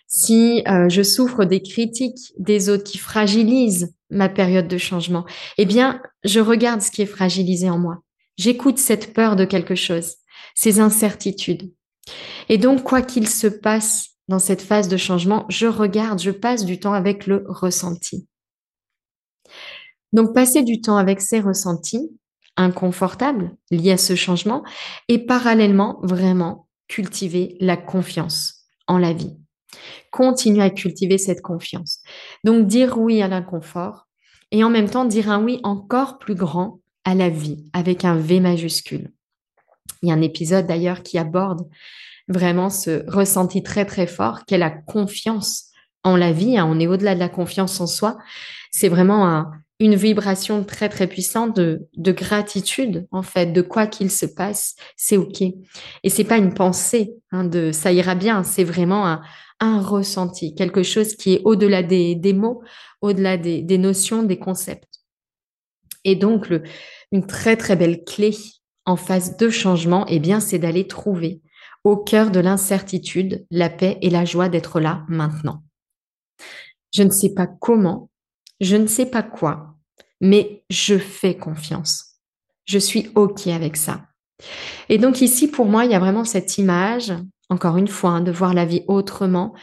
si 0.08 0.64
euh, 0.68 0.88
je 0.90 1.04
souffre 1.04 1.44
des 1.44 1.62
critiques 1.62 2.34
des 2.40 2.70
autres 2.70 2.86
qui 2.86 2.98
fragilisent 2.98 3.94
ma 4.10 4.30
période 4.30 4.68
de 4.68 4.78
changement, 4.78 5.26
eh 5.58 5.66
bien, 5.66 6.02
je 6.24 6.40
regarde 6.40 6.82
ce 6.82 6.92
qui 6.92 7.02
est 7.02 7.06
fragilisé 7.08 7.70
en 7.70 7.78
moi. 7.78 8.00
J'écoute 8.38 8.78
cette 8.78 9.14
peur 9.14 9.36
de 9.36 9.46
quelque 9.46 9.76
chose, 9.76 10.16
ces 10.56 10.80
incertitudes. 10.80 11.74
Et 12.50 12.58
donc, 12.58 12.84
quoi 12.84 13.02
qu'il 13.02 13.28
se 13.28 13.48
passe 13.48 14.10
dans 14.28 14.40
cette 14.40 14.62
phase 14.62 14.88
de 14.88 14.98
changement, 14.98 15.46
je 15.50 15.68
regarde, 15.68 16.20
je 16.20 16.32
passe 16.32 16.66
du 16.66 16.80
temps 16.80 16.94
avec 16.94 17.28
le 17.28 17.46
ressenti. 17.48 18.28
Donc, 20.14 20.34
passer 20.34 20.64
du 20.64 20.82
temps 20.82 20.98
avec 20.98 21.22
ces 21.22 21.40
ressentis 21.40 22.10
inconfortables 22.58 23.56
liés 23.72 23.94
à 23.94 23.98
ce 23.98 24.16
changement 24.16 24.64
et 25.08 25.20
parallèlement, 25.20 26.00
vraiment 26.02 26.68
cultiver 26.88 27.56
la 27.60 27.78
confiance 27.78 28.66
en 28.88 28.98
la 28.98 29.14
vie. 29.14 29.38
Continue 30.12 30.62
à 30.62 30.70
cultiver 30.70 31.18
cette 31.18 31.42
confiance. 31.42 32.02
Donc 32.44 32.68
dire 32.68 32.98
oui 32.98 33.22
à 33.22 33.28
l'inconfort 33.28 34.08
et 34.52 34.64
en 34.64 34.70
même 34.70 34.90
temps 34.90 35.06
dire 35.06 35.30
un 35.30 35.44
oui 35.44 35.60
encore 35.64 36.18
plus 36.18 36.36
grand 36.36 36.80
à 37.04 37.14
la 37.14 37.30
vie 37.30 37.66
avec 37.74 38.06
un 38.06 38.16
V 38.16 38.40
majuscule. 38.40 39.12
Il 40.02 40.10
y 40.10 40.12
a 40.12 40.16
un 40.16 40.22
épisode 40.22 40.68
d'ailleurs 40.68 41.04
qui 41.04 41.18
aborde 41.18 41.68
vraiment 42.28 42.70
ce 42.70 43.04
ressenti 43.10 43.64
très 43.64 43.86
très 43.86 44.08
fort 44.08 44.46
qu'est 44.46 44.58
la 44.58 44.70
confiance 44.70 45.66
en 46.04 46.16
la 46.16 46.32
vie. 46.32 46.58
Hein. 46.58 46.68
On 46.70 46.80
est 46.80 46.88
au-delà 46.88 47.16
de 47.16 47.20
la 47.20 47.30
confiance 47.30 47.80
en 47.80 47.88
soi. 47.88 48.18
C'est 48.72 48.90
vraiment 48.90 49.28
un, 49.28 49.52
une 49.80 49.96
vibration 49.96 50.64
très 50.64 50.90
très 50.90 51.08
puissante 51.08 51.56
de, 51.56 51.88
de 51.96 52.12
gratitude 52.12 53.08
en 53.12 53.22
fait 53.22 53.48
de 53.54 53.62
quoi 53.62 53.86
qu'il 53.86 54.10
se 54.10 54.26
passe 54.26 54.76
c'est 54.96 55.18
ok 55.18 55.42
et 55.42 56.10
c'est 56.10 56.24
pas 56.24 56.38
une 56.38 56.54
pensée 56.54 57.14
hein, 57.32 57.44
de 57.44 57.72
ça 57.72 57.92
ira 57.92 58.16
bien 58.16 58.44
c'est 58.44 58.64
vraiment 58.64 59.06
un, 59.06 59.22
ressenti 59.82 60.56
quelque 60.56 60.84
chose 60.84 61.16
qui 61.16 61.34
est 61.34 61.42
au-delà 61.44 61.84
des, 61.84 62.34
mots 62.34 62.62
au-delà 63.02 63.38
des, 63.38 63.78
notions 63.78 64.24
des 64.24 64.38
concepts 64.38 65.02
et 66.04 66.16
donc 66.16 66.52
une 67.12 67.26
très 67.26 67.56
très 67.56 67.76
belle 67.76 68.04
clé 68.04 68.36
en 68.86 68.96
phase 68.96 69.38
de 69.38 69.50
changement 69.50 70.06
eh 70.08 70.20
bien 70.20 70.40
c'est 70.40 70.60
d'aller 70.60 70.88
trouver 70.88 71.42
au 71.84 71.98
cœur 71.98 72.32
de 72.32 72.40
l'incertitude 72.40 73.46
la 73.52 73.70
paix 73.70 73.98
et 74.02 74.10
la 74.10 74.26
joie 74.26 74.50
d'être 74.50 74.80
là 74.80 75.06
maintenant 75.08 75.64
je 76.94 77.04
ne 77.04 77.10
sais 77.10 77.34
pas 77.34 77.48
comment 77.48 78.10
je 78.60 78.76
ne 78.76 78.88
sais 78.88 79.06
pas 79.06 79.24
quoi, 79.24 79.76
mais 80.22 80.64
je 80.70 80.98
fais 80.98 81.38
confiance. 81.38 82.20
Je 82.66 82.80
suis 82.80 83.10
OK 83.16 83.48
avec 83.48 83.78
ça. 83.78 84.02
Et 84.90 84.98
donc 84.98 85.22
ici, 85.22 85.48
pour 85.48 85.66
moi, 85.66 85.86
il 85.86 85.92
y 85.92 85.96
a 85.96 86.00
vraiment 86.00 86.26
cette 86.26 86.58
image, 86.58 87.14
encore 87.50 87.78
une 87.78 87.88
fois, 87.88 88.12
hein, 88.12 88.22
de 88.22 88.32
voir 88.32 88.54
la 88.54 88.66
vie 88.66 88.84
autrement 88.88 89.54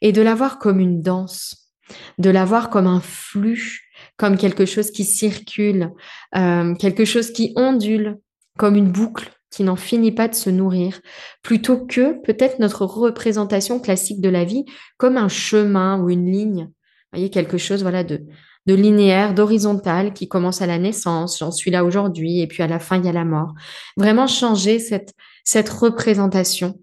et 0.00 0.12
de 0.12 0.22
la 0.22 0.34
voir 0.34 0.58
comme 0.58 0.80
une 0.80 1.02
danse, 1.02 1.72
de 2.18 2.30
la 2.30 2.44
voir 2.44 2.70
comme 2.70 2.86
un 2.86 3.00
flux, 3.00 3.90
comme 4.16 4.36
quelque 4.36 4.66
chose 4.66 4.90
qui 4.90 5.04
circule, 5.04 5.90
euh, 6.36 6.74
quelque 6.74 7.04
chose 7.04 7.32
qui 7.32 7.52
ondule, 7.56 8.18
comme 8.56 8.76
une 8.76 8.90
boucle 8.90 9.30
qui 9.50 9.64
n'en 9.64 9.76
finit 9.76 10.12
pas 10.12 10.28
de 10.28 10.34
se 10.34 10.50
nourrir, 10.50 11.00
plutôt 11.42 11.78
que 11.78 12.20
peut-être 12.22 12.58
notre 12.58 12.84
représentation 12.84 13.80
classique 13.80 14.20
de 14.20 14.28
la 14.28 14.44
vie 14.44 14.64
comme 14.98 15.16
un 15.16 15.28
chemin 15.28 16.00
ou 16.00 16.10
une 16.10 16.30
ligne 16.30 16.70
voyez, 17.12 17.30
quelque 17.30 17.58
chose 17.58 17.82
voilà 17.82 18.04
de, 18.04 18.22
de 18.66 18.74
linéaire, 18.74 19.34
d'horizontal 19.34 20.12
qui 20.12 20.28
commence 20.28 20.62
à 20.62 20.66
la 20.66 20.78
naissance, 20.78 21.38
j'en 21.38 21.50
suis 21.50 21.70
là 21.70 21.84
aujourd'hui, 21.84 22.40
et 22.40 22.46
puis 22.46 22.62
à 22.62 22.66
la 22.66 22.78
fin, 22.78 22.98
il 22.98 23.04
y 23.04 23.08
a 23.08 23.12
la 23.12 23.24
mort. 23.24 23.54
Vraiment 23.96 24.26
changer 24.26 24.78
cette, 24.78 25.14
cette 25.44 25.68
représentation 25.68 26.78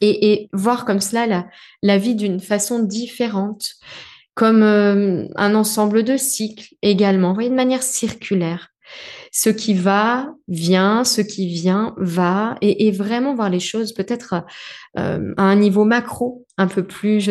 et, 0.00 0.48
voir 0.52 0.84
comme 0.84 1.00
cela 1.00 1.26
la, 1.26 1.46
la 1.82 1.98
vie 1.98 2.14
d'une 2.14 2.40
façon 2.40 2.80
différente, 2.80 3.74
comme 4.34 4.62
euh, 4.62 5.26
un 5.36 5.54
ensemble 5.54 6.04
de 6.04 6.16
cycles 6.16 6.74
également, 6.82 7.28
vous 7.28 7.34
voyez, 7.34 7.50
de 7.50 7.54
manière 7.54 7.82
circulaire. 7.82 8.68
Ce 9.32 9.48
qui 9.50 9.74
va, 9.74 10.34
vient, 10.46 11.04
ce 11.04 11.20
qui 11.22 11.48
vient, 11.48 11.94
va, 11.96 12.56
et, 12.60 12.90
vraiment 12.92 13.34
voir 13.34 13.50
les 13.50 13.60
choses 13.60 13.92
peut-être 13.92 14.44
euh, 14.98 15.34
à 15.36 15.42
un 15.42 15.56
niveau 15.56 15.84
macro, 15.84 16.46
un 16.58 16.68
peu 16.68 16.86
plus, 16.86 17.30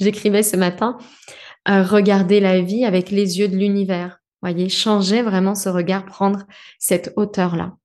j'écrivais 0.00 0.42
ce 0.42 0.56
matin, 0.56 0.98
regarder 1.66 2.40
la 2.40 2.60
vie 2.62 2.84
avec 2.84 3.10
les 3.10 3.38
yeux 3.38 3.48
de 3.48 3.56
l'univers. 3.56 4.18
Voyez, 4.42 4.68
changer 4.68 5.22
vraiment 5.22 5.54
ce 5.54 5.68
regard, 5.68 6.04
prendre 6.04 6.44
cette 6.78 7.12
hauteur-là. 7.16 7.76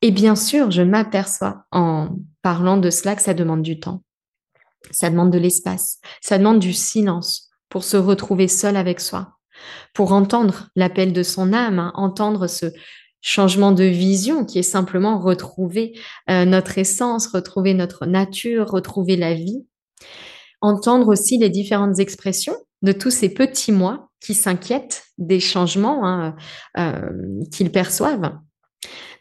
Et 0.00 0.10
bien 0.10 0.34
sûr, 0.34 0.70
je 0.70 0.82
m'aperçois 0.82 1.64
en 1.70 2.16
parlant 2.42 2.76
de 2.76 2.90
cela 2.90 3.14
que 3.14 3.22
ça 3.22 3.34
demande 3.34 3.62
du 3.62 3.78
temps. 3.78 4.02
Ça 4.90 5.10
demande 5.10 5.30
de 5.30 5.38
l'espace. 5.38 6.00
Ça 6.20 6.38
demande 6.38 6.58
du 6.58 6.72
silence 6.72 7.50
pour 7.68 7.84
se 7.84 7.96
retrouver 7.96 8.48
seul 8.48 8.76
avec 8.76 9.00
soi, 9.00 9.38
pour 9.94 10.12
entendre 10.12 10.68
l'appel 10.76 11.12
de 11.12 11.22
son 11.22 11.52
âme, 11.52 11.78
hein, 11.78 11.92
entendre 11.94 12.46
ce 12.46 12.66
changement 13.20 13.72
de 13.72 13.84
vision 13.84 14.44
qui 14.44 14.58
est 14.58 14.62
simplement 14.62 15.18
retrouver 15.18 15.98
euh, 16.28 16.44
notre 16.44 16.78
essence, 16.78 17.28
retrouver 17.28 17.72
notre 17.72 18.04
nature, 18.04 18.68
retrouver 18.70 19.16
la 19.16 19.34
vie. 19.34 19.64
Entendre 20.60 21.08
aussi 21.08 21.38
les 21.38 21.50
différentes 21.50 21.98
expressions 21.98 22.56
de 22.82 22.92
tous 22.92 23.10
ces 23.10 23.28
petits 23.28 23.72
moi 23.72 24.10
qui 24.20 24.34
s'inquiètent 24.34 25.04
des 25.18 25.40
changements 25.40 26.06
hein, 26.06 26.36
euh, 26.78 27.10
qu'ils 27.52 27.70
perçoivent. 27.70 28.32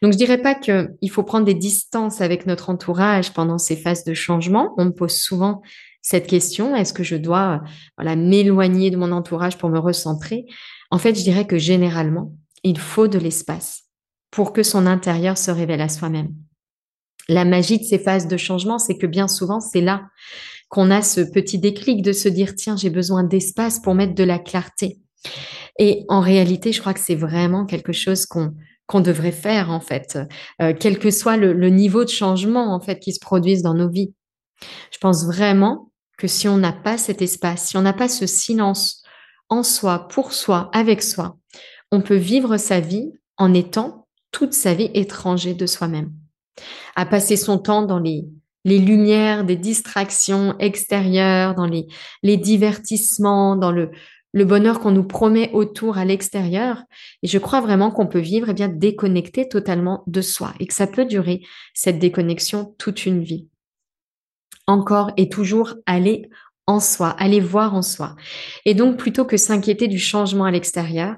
Donc, 0.02 0.14
je 0.14 0.18
dirais 0.18 0.42
pas 0.42 0.56
qu'il 0.56 1.12
faut 1.12 1.24
prendre 1.24 1.46
des 1.46 1.54
distances 1.54 2.22
avec 2.22 2.48
notre 2.48 2.72
entourage 2.72 3.34
pendant 3.34 3.60
ces 3.60 3.76
phases 3.76 4.04
de 4.04 4.16
changement. 4.16 4.74
On 4.78 4.86
me 4.86 4.92
pose 4.92 5.16
souvent 5.16 5.62
cette 6.02 6.28
question, 6.28 6.76
est-ce 6.76 6.94
que 6.94 7.04
je 7.04 7.16
dois 7.16 7.62
voilà, 7.98 8.16
m'éloigner 8.16 8.90
de 8.90 8.98
mon 8.98 9.12
entourage 9.12 9.58
pour 9.58 9.70
me 9.70 9.80
recentrer? 9.80 10.46
En 10.90 10.98
fait, 10.98 11.16
je 11.16 11.24
dirais 11.24 11.46
que 11.46 11.58
généralement, 11.58 12.34
il 12.64 12.78
faut 12.78 13.08
de 13.08 13.20
l'espace 13.20 13.84
pour 14.32 14.54
que 14.54 14.64
son 14.64 14.86
intérieur 14.86 15.38
se 15.38 15.52
révèle 15.52 15.82
à 15.82 15.90
soi-même. 15.90 16.34
La 17.28 17.46
magie 17.46 17.80
de 17.80 17.84
ces 17.84 18.00
phases 18.00 18.28
de 18.28 18.38
changement, 18.38 18.80
c'est 18.80 18.98
que 18.98 19.08
bien 19.08 19.28
souvent, 19.28 19.60
c'est 19.60 19.82
là 19.82 20.08
qu'on 20.70 20.90
a 20.90 21.02
ce 21.02 21.22
petit 21.22 21.60
déclic 21.60 22.02
de 22.02 22.14
se 22.14 22.30
dire, 22.30 22.56
tiens, 22.56 22.78
j'ai 22.78 22.90
besoin 22.90 23.24
d'espace 23.24 23.80
pour 23.80 23.94
mettre 23.94 24.16
de 24.16 24.24
la 24.24 24.40
clarté. 24.40 25.00
Et 25.78 26.06
en 26.08 26.22
réalité, 26.22 26.72
je 26.72 26.80
crois 26.80 26.94
que 26.94 27.00
c'est 27.00 27.16
vraiment 27.16 27.66
quelque 27.66 27.94
chose 27.94 28.26
qu'on 28.26 28.54
qu'on 28.88 29.00
devrait 29.00 29.32
faire 29.32 29.70
en 29.70 29.80
fait, 29.80 30.20
euh, 30.62 30.74
quel 30.78 31.00
que 31.00 31.12
soit 31.12 31.38
le, 31.38 31.54
le, 31.54 31.70
niveau 31.70 32.04
de 32.04 32.10
changement 32.10 32.76
en 32.76 32.82
fait 32.82 33.00
qui 33.00 33.14
se 33.14 33.22
produise 33.22 33.62
dans 33.62 33.74
nos 33.74 33.90
vies. 33.90 34.14
Je 34.92 34.98
pense 34.98 35.26
vraiment 35.26 35.91
que 36.22 36.28
si 36.28 36.48
on 36.48 36.58
n'a 36.58 36.72
pas 36.72 37.00
cet 37.00 37.24
espace, 37.24 37.70
si 37.70 37.78
on 37.78 37.82
n'a 37.82 37.94
pas 37.94 38.08
ce 38.08 38.28
silence 38.28 39.02
en 39.50 39.64
soi, 39.64 40.08
pour 40.08 40.34
soi, 40.34 40.70
avec 40.72 41.02
soi, 41.02 41.36
on 41.92 42.00
peut 42.00 42.16
vivre 42.16 42.58
sa 42.58 42.80
vie 42.80 43.12
en 43.38 43.56
étant 43.56 44.08
toute 44.30 44.54
sa 44.54 44.76
vie 44.76 44.92
étranger 44.94 45.56
de 45.56 45.66
soi-même, 45.66 46.14
à 46.96 47.08
passer 47.08 47.38
son 47.38 47.58
temps 47.58 47.82
dans 47.82 47.98
les 47.98 48.28
les 48.64 48.78
lumières 48.78 49.44
des 49.44 49.56
distractions 49.56 50.56
extérieures, 50.60 51.56
dans 51.56 51.66
les, 51.66 51.88
les 52.22 52.38
divertissements, 52.38 53.56
dans 53.56 53.72
le, 53.72 53.90
le 54.34 54.46
bonheur 54.46 54.80
qu'on 54.80 54.92
nous 54.92 55.04
promet 55.04 55.50
autour 55.52 55.98
à 55.98 56.06
l'extérieur. 56.06 56.84
Et 57.24 57.28
je 57.28 57.40
crois 57.40 57.62
vraiment 57.62 57.90
qu'on 57.90 58.06
peut 58.06 58.20
vivre 58.20 58.50
et 58.50 58.52
eh 58.52 58.54
bien 58.54 58.68
déconnecté 58.68 59.50
totalement 59.50 60.04
de 60.06 60.22
soi 60.22 60.54
et 60.60 60.68
que 60.68 60.76
ça 60.76 60.86
peut 60.86 61.06
durer 61.06 61.42
cette 61.74 61.98
déconnexion 61.98 62.76
toute 62.78 63.08
une 63.08 63.24
vie. 63.24 63.48
Encore 64.68 65.12
et 65.18 65.30
toujours 65.30 65.76
aller 65.86 66.30
en 66.68 66.80
soi, 66.80 67.10
aller 67.10 67.40
voir 67.40 67.74
en 67.76 67.82
soi. 67.82 68.16
Et 68.66 68.74
donc 68.74 68.98
plutôt 68.98 69.26
que 69.26 69.38
s'inquiéter 69.38 69.88
du 69.88 70.00
changement 70.00 70.46
à 70.46 70.52
l'extérieur, 70.52 71.16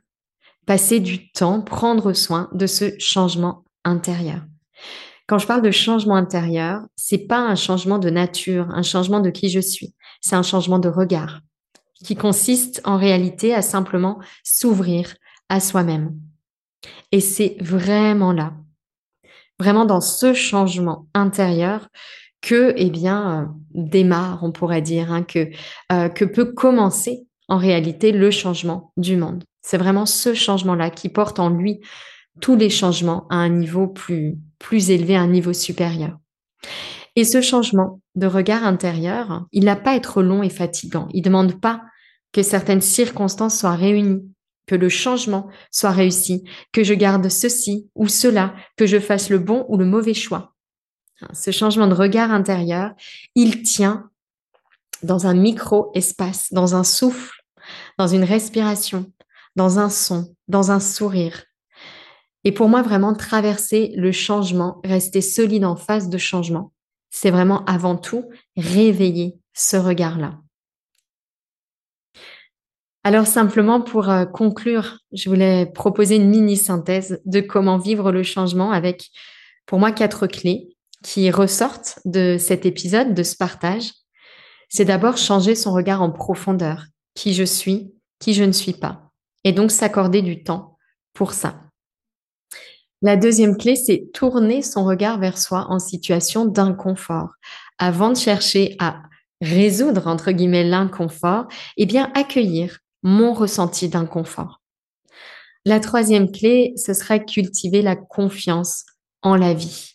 passer 0.65 0.99
du 0.99 1.31
temps, 1.31 1.61
prendre 1.61 2.13
soin 2.13 2.49
de 2.53 2.65
ce 2.65 2.97
changement 2.99 3.65
intérieur. 3.83 4.41
Quand 5.27 5.37
je 5.37 5.47
parle 5.47 5.61
de 5.61 5.71
changement 5.71 6.15
intérieur, 6.15 6.81
c'est 6.95 7.27
pas 7.27 7.39
un 7.39 7.55
changement 7.55 7.97
de 7.97 8.09
nature, 8.09 8.67
un 8.71 8.83
changement 8.83 9.19
de 9.19 9.29
qui 9.29 9.49
je 9.49 9.59
suis. 9.59 9.93
C'est 10.21 10.35
un 10.35 10.43
changement 10.43 10.79
de 10.79 10.89
regard 10.89 11.41
qui 12.03 12.15
consiste 12.15 12.81
en 12.83 12.97
réalité 12.97 13.53
à 13.53 13.61
simplement 13.61 14.19
s'ouvrir 14.43 15.15
à 15.49 15.59
soi-même. 15.59 16.15
Et 17.11 17.21
c'est 17.21 17.55
vraiment 17.61 18.33
là, 18.33 18.53
vraiment 19.59 19.85
dans 19.85 20.01
ce 20.01 20.33
changement 20.33 21.07
intérieur 21.13 21.87
que, 22.43 22.73
eh 22.75 22.91
bien, 22.91 23.41
euh, 23.41 23.45
démarre, 23.73 24.43
on 24.43 24.51
pourrait 24.51 24.81
dire, 24.81 25.11
hein, 25.11 25.23
que, 25.23 25.49
euh, 25.91 26.09
que 26.09 26.25
peut 26.25 26.53
commencer 26.53 27.25
en 27.47 27.57
réalité 27.57 28.11
le 28.11 28.29
changement 28.29 28.91
du 28.97 29.15
monde. 29.15 29.43
C'est 29.61 29.77
vraiment 29.77 30.05
ce 30.05 30.33
changement-là 30.33 30.91
qui 30.91 31.09
porte 31.09 31.39
en 31.39 31.49
lui 31.49 31.79
tous 32.41 32.55
les 32.55 32.69
changements 32.69 33.25
à 33.29 33.37
un 33.37 33.49
niveau 33.49 33.87
plus, 33.87 34.37
plus 34.59 34.91
élevé, 34.91 35.15
à 35.15 35.21
un 35.21 35.27
niveau 35.27 35.53
supérieur. 35.53 36.17
Et 37.15 37.23
ce 37.23 37.41
changement 37.41 38.01
de 38.15 38.27
regard 38.27 38.65
intérieur, 38.65 39.45
il 39.51 39.63
n'a 39.63 39.75
pas 39.75 39.91
à 39.91 39.95
être 39.95 40.21
long 40.21 40.43
et 40.43 40.49
fatigant. 40.49 41.07
Il 41.13 41.19
ne 41.19 41.25
demande 41.25 41.61
pas 41.61 41.81
que 42.33 42.43
certaines 42.43 42.81
circonstances 42.81 43.59
soient 43.59 43.75
réunies, 43.75 44.27
que 44.65 44.75
le 44.75 44.89
changement 44.89 45.47
soit 45.71 45.91
réussi, 45.91 46.43
que 46.73 46.83
je 46.83 46.93
garde 46.93 47.29
ceci 47.29 47.87
ou 47.95 48.07
cela, 48.07 48.53
que 48.75 48.87
je 48.87 48.99
fasse 48.99 49.29
le 49.29 49.39
bon 49.39 49.65
ou 49.69 49.77
le 49.77 49.85
mauvais 49.85 50.15
choix. 50.15 50.52
Ce 51.33 51.51
changement 51.51 51.87
de 51.87 51.93
regard 51.93 52.31
intérieur, 52.31 52.91
il 53.35 53.63
tient 53.63 54.09
dans 55.03 55.27
un 55.27 55.33
micro-espace, 55.33 56.51
dans 56.51 56.75
un 56.75 56.83
souffle, 56.83 57.43
dans 57.97 58.07
une 58.07 58.23
respiration, 58.23 59.11
dans 59.55 59.79
un 59.79 59.89
son, 59.89 60.35
dans 60.47 60.71
un 60.71 60.79
sourire. 60.79 61.43
Et 62.43 62.51
pour 62.51 62.67
moi, 62.67 62.81
vraiment 62.81 63.13
traverser 63.13 63.93
le 63.95 64.11
changement, 64.11 64.81
rester 64.83 65.21
solide 65.21 65.65
en 65.65 65.75
face 65.75 66.09
de 66.09 66.17
changement, 66.17 66.73
c'est 67.09 67.31
vraiment 67.31 67.63
avant 67.65 67.95
tout 67.95 68.29
réveiller 68.57 69.37
ce 69.53 69.77
regard-là. 69.77 70.39
Alors 73.05 73.27
simplement 73.27 73.81
pour 73.81 74.09
euh, 74.09 74.25
conclure, 74.25 74.99
je 75.11 75.29
voulais 75.29 75.65
proposer 75.65 76.15
une 76.15 76.29
mini 76.29 76.55
synthèse 76.55 77.21
de 77.25 77.41
comment 77.41 77.77
vivre 77.77 78.11
le 78.11 78.23
changement 78.23 78.71
avec, 78.71 79.09
pour 79.65 79.77
moi, 79.77 79.91
quatre 79.91 80.25
clés 80.25 80.69
qui 81.03 81.29
ressortent 81.29 81.99
de 82.05 82.37
cet 82.39 82.65
épisode, 82.65 83.13
de 83.13 83.23
ce 83.23 83.35
partage. 83.35 83.91
C'est 84.69 84.85
d'abord 84.85 85.17
changer 85.17 85.53
son 85.53 85.73
regard 85.73 86.01
en 86.01 86.11
profondeur, 86.11 86.85
qui 87.13 87.33
je 87.33 87.43
suis, 87.43 87.93
qui 88.19 88.33
je 88.33 88.43
ne 88.43 88.51
suis 88.51 88.73
pas, 88.73 89.11
et 89.43 89.51
donc 89.51 89.69
s'accorder 89.69 90.21
du 90.21 90.43
temps 90.43 90.77
pour 91.13 91.33
ça. 91.33 91.59
La 93.01 93.17
deuxième 93.17 93.57
clé, 93.57 93.75
c'est 93.75 94.09
tourner 94.13 94.61
son 94.61 94.85
regard 94.85 95.19
vers 95.19 95.37
soi 95.37 95.65
en 95.69 95.77
situation 95.77 96.45
d'inconfort. 96.45 97.31
Avant 97.77 98.09
de 98.09 98.17
chercher 98.17 98.77
à 98.79 99.03
résoudre, 99.41 100.07
entre 100.07 100.31
guillemets, 100.31 100.63
l'inconfort, 100.63 101.47
eh 101.75 101.85
bien, 101.85 102.11
accueillir 102.15 102.79
mon 103.03 103.33
ressenti 103.33 103.89
d'inconfort. 103.89 104.61
La 105.65 105.81
troisième 105.81 106.31
clé, 106.31 106.73
ce 106.77 106.93
serait 106.93 107.25
cultiver 107.25 107.81
la 107.81 107.97
confiance 107.97 108.85
en 109.21 109.35
la 109.35 109.53
vie. 109.53 109.92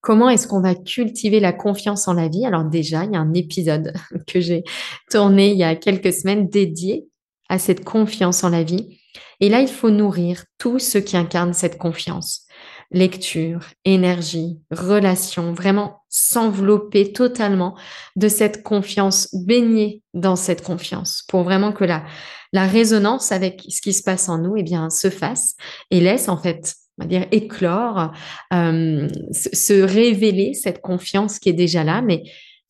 Comment 0.00 0.30
est-ce 0.30 0.48
qu'on 0.48 0.62
va 0.62 0.74
cultiver 0.74 1.40
la 1.40 1.52
confiance 1.52 2.08
en 2.08 2.14
la 2.14 2.28
vie? 2.28 2.46
Alors 2.46 2.64
déjà, 2.64 3.04
il 3.04 3.12
y 3.12 3.16
a 3.16 3.20
un 3.20 3.34
épisode 3.34 3.92
que 4.26 4.40
j'ai 4.40 4.64
tourné 5.10 5.50
il 5.50 5.58
y 5.58 5.64
a 5.64 5.76
quelques 5.76 6.12
semaines 6.12 6.48
dédié 6.48 7.06
à 7.48 7.58
cette 7.58 7.84
confiance 7.84 8.44
en 8.44 8.48
la 8.48 8.62
vie. 8.62 9.00
Et 9.40 9.48
là, 9.48 9.60
il 9.60 9.68
faut 9.68 9.90
nourrir 9.90 10.44
tout 10.58 10.78
ce 10.78 10.98
qui 10.98 11.16
incarne 11.16 11.52
cette 11.52 11.78
confiance. 11.78 12.46
Lecture, 12.92 13.60
énergie, 13.84 14.60
relation, 14.70 15.52
vraiment 15.52 16.02
s'envelopper 16.08 17.12
totalement 17.12 17.76
de 18.16 18.28
cette 18.28 18.62
confiance, 18.62 19.28
baigner 19.32 20.02
dans 20.12 20.36
cette 20.36 20.62
confiance 20.62 21.24
pour 21.28 21.42
vraiment 21.44 21.72
que 21.72 21.84
la, 21.84 22.04
la 22.52 22.66
résonance 22.66 23.32
avec 23.32 23.64
ce 23.68 23.80
qui 23.80 23.92
se 23.92 24.02
passe 24.02 24.28
en 24.28 24.38
nous, 24.38 24.56
eh 24.56 24.62
bien, 24.62 24.90
se 24.90 25.08
fasse 25.08 25.54
et 25.90 26.00
laisse 26.00 26.28
en 26.28 26.36
fait 26.36 26.74
on 26.98 27.04
va 27.04 27.08
dire 27.08 27.26
éclore, 27.30 28.12
euh, 28.52 29.08
se 29.32 29.82
révéler 29.82 30.54
cette 30.54 30.80
confiance 30.80 31.38
qui 31.38 31.48
est 31.48 31.54
déjà 31.54 31.84
là, 31.84 32.02
mais 32.02 32.24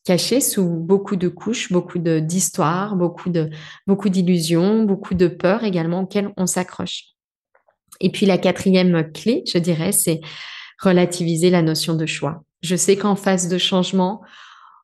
caché 0.04 0.40
sous 0.40 0.68
beaucoup 0.68 1.16
de 1.16 1.28
couches, 1.28 1.72
beaucoup 1.72 1.98
d'histoires, 1.98 2.96
beaucoup 2.96 3.30
beaucoup 3.87 4.09
d'illusions, 4.09 4.85
beaucoup 4.85 5.14
de 5.14 5.28
peurs 5.28 5.64
également 5.64 6.02
auxquelles 6.02 6.33
on 6.37 6.46
s'accroche. 6.46 7.04
Et 8.00 8.11
puis 8.11 8.26
la 8.26 8.38
quatrième 8.38 9.12
clé, 9.12 9.42
je 9.52 9.59
dirais, 9.59 9.92
c'est 9.92 10.20
relativiser 10.80 11.50
la 11.50 11.62
notion 11.62 11.94
de 11.94 12.06
choix. 12.06 12.42
Je 12.62 12.76
sais 12.76 12.96
qu'en 12.96 13.16
phase 13.16 13.48
de 13.48 13.59
changement, 13.59 14.22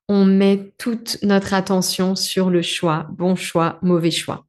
on 0.08 0.24
met 0.24 0.72
toute 0.78 1.18
notre 1.22 1.54
attention 1.54 2.14
sur 2.14 2.50
le 2.50 2.62
choix, 2.62 3.06
bon 3.12 3.34
choix, 3.34 3.78
mauvais 3.82 4.10
choix. 4.10 4.46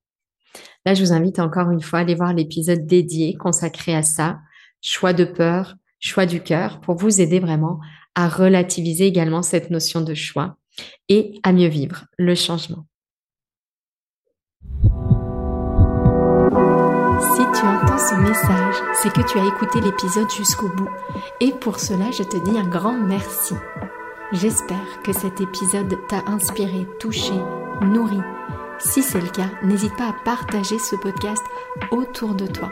Là, 0.85 0.93
je 0.93 1.03
vous 1.03 1.13
invite 1.13 1.39
encore 1.39 1.71
une 1.71 1.81
fois 1.81 1.99
à 1.99 2.01
aller 2.03 2.15
voir 2.15 2.33
l'épisode 2.33 2.85
dédié 2.85 3.35
consacré 3.35 3.95
à 3.95 4.03
ça, 4.03 4.39
choix 4.81 5.13
de 5.13 5.25
peur, 5.25 5.75
choix 5.99 6.25
du 6.25 6.41
cœur, 6.41 6.79
pour 6.81 6.95
vous 6.95 7.21
aider 7.21 7.39
vraiment 7.39 7.79
à 8.15 8.27
relativiser 8.27 9.05
également 9.05 9.43
cette 9.43 9.69
notion 9.69 10.01
de 10.01 10.13
choix 10.13 10.57
et 11.09 11.39
à 11.43 11.53
mieux 11.53 11.67
vivre 11.67 12.05
le 12.17 12.35
changement. 12.35 12.85
Si 17.19 17.43
tu 17.59 17.65
entends 17.65 17.97
ce 17.97 18.15
message, 18.15 18.75
c'est 19.01 19.13
que 19.13 19.21
tu 19.27 19.39
as 19.39 19.45
écouté 19.45 19.81
l'épisode 19.81 20.29
jusqu'au 20.31 20.69
bout. 20.69 20.89
Et 21.41 21.51
pour 21.51 21.79
cela, 21.79 22.11
je 22.11 22.23
te 22.23 22.37
dis 22.43 22.57
un 22.57 22.67
grand 22.67 22.97
merci. 22.97 23.53
J'espère 24.33 25.01
que 25.03 25.13
cet 25.13 25.39
épisode 25.39 25.95
t'a 26.09 26.23
inspiré, 26.27 26.85
touché, 26.99 27.33
nourri. 27.81 28.19
Si 28.79 29.01
c'est 29.01 29.21
le 29.21 29.29
cas, 29.29 29.49
n'hésite 29.63 29.95
pas 29.95 30.09
à 30.09 30.15
partager 30.25 30.77
ce 30.79 30.95
podcast 30.95 31.43
autour 31.91 32.35
de 32.35 32.45
toi 32.45 32.71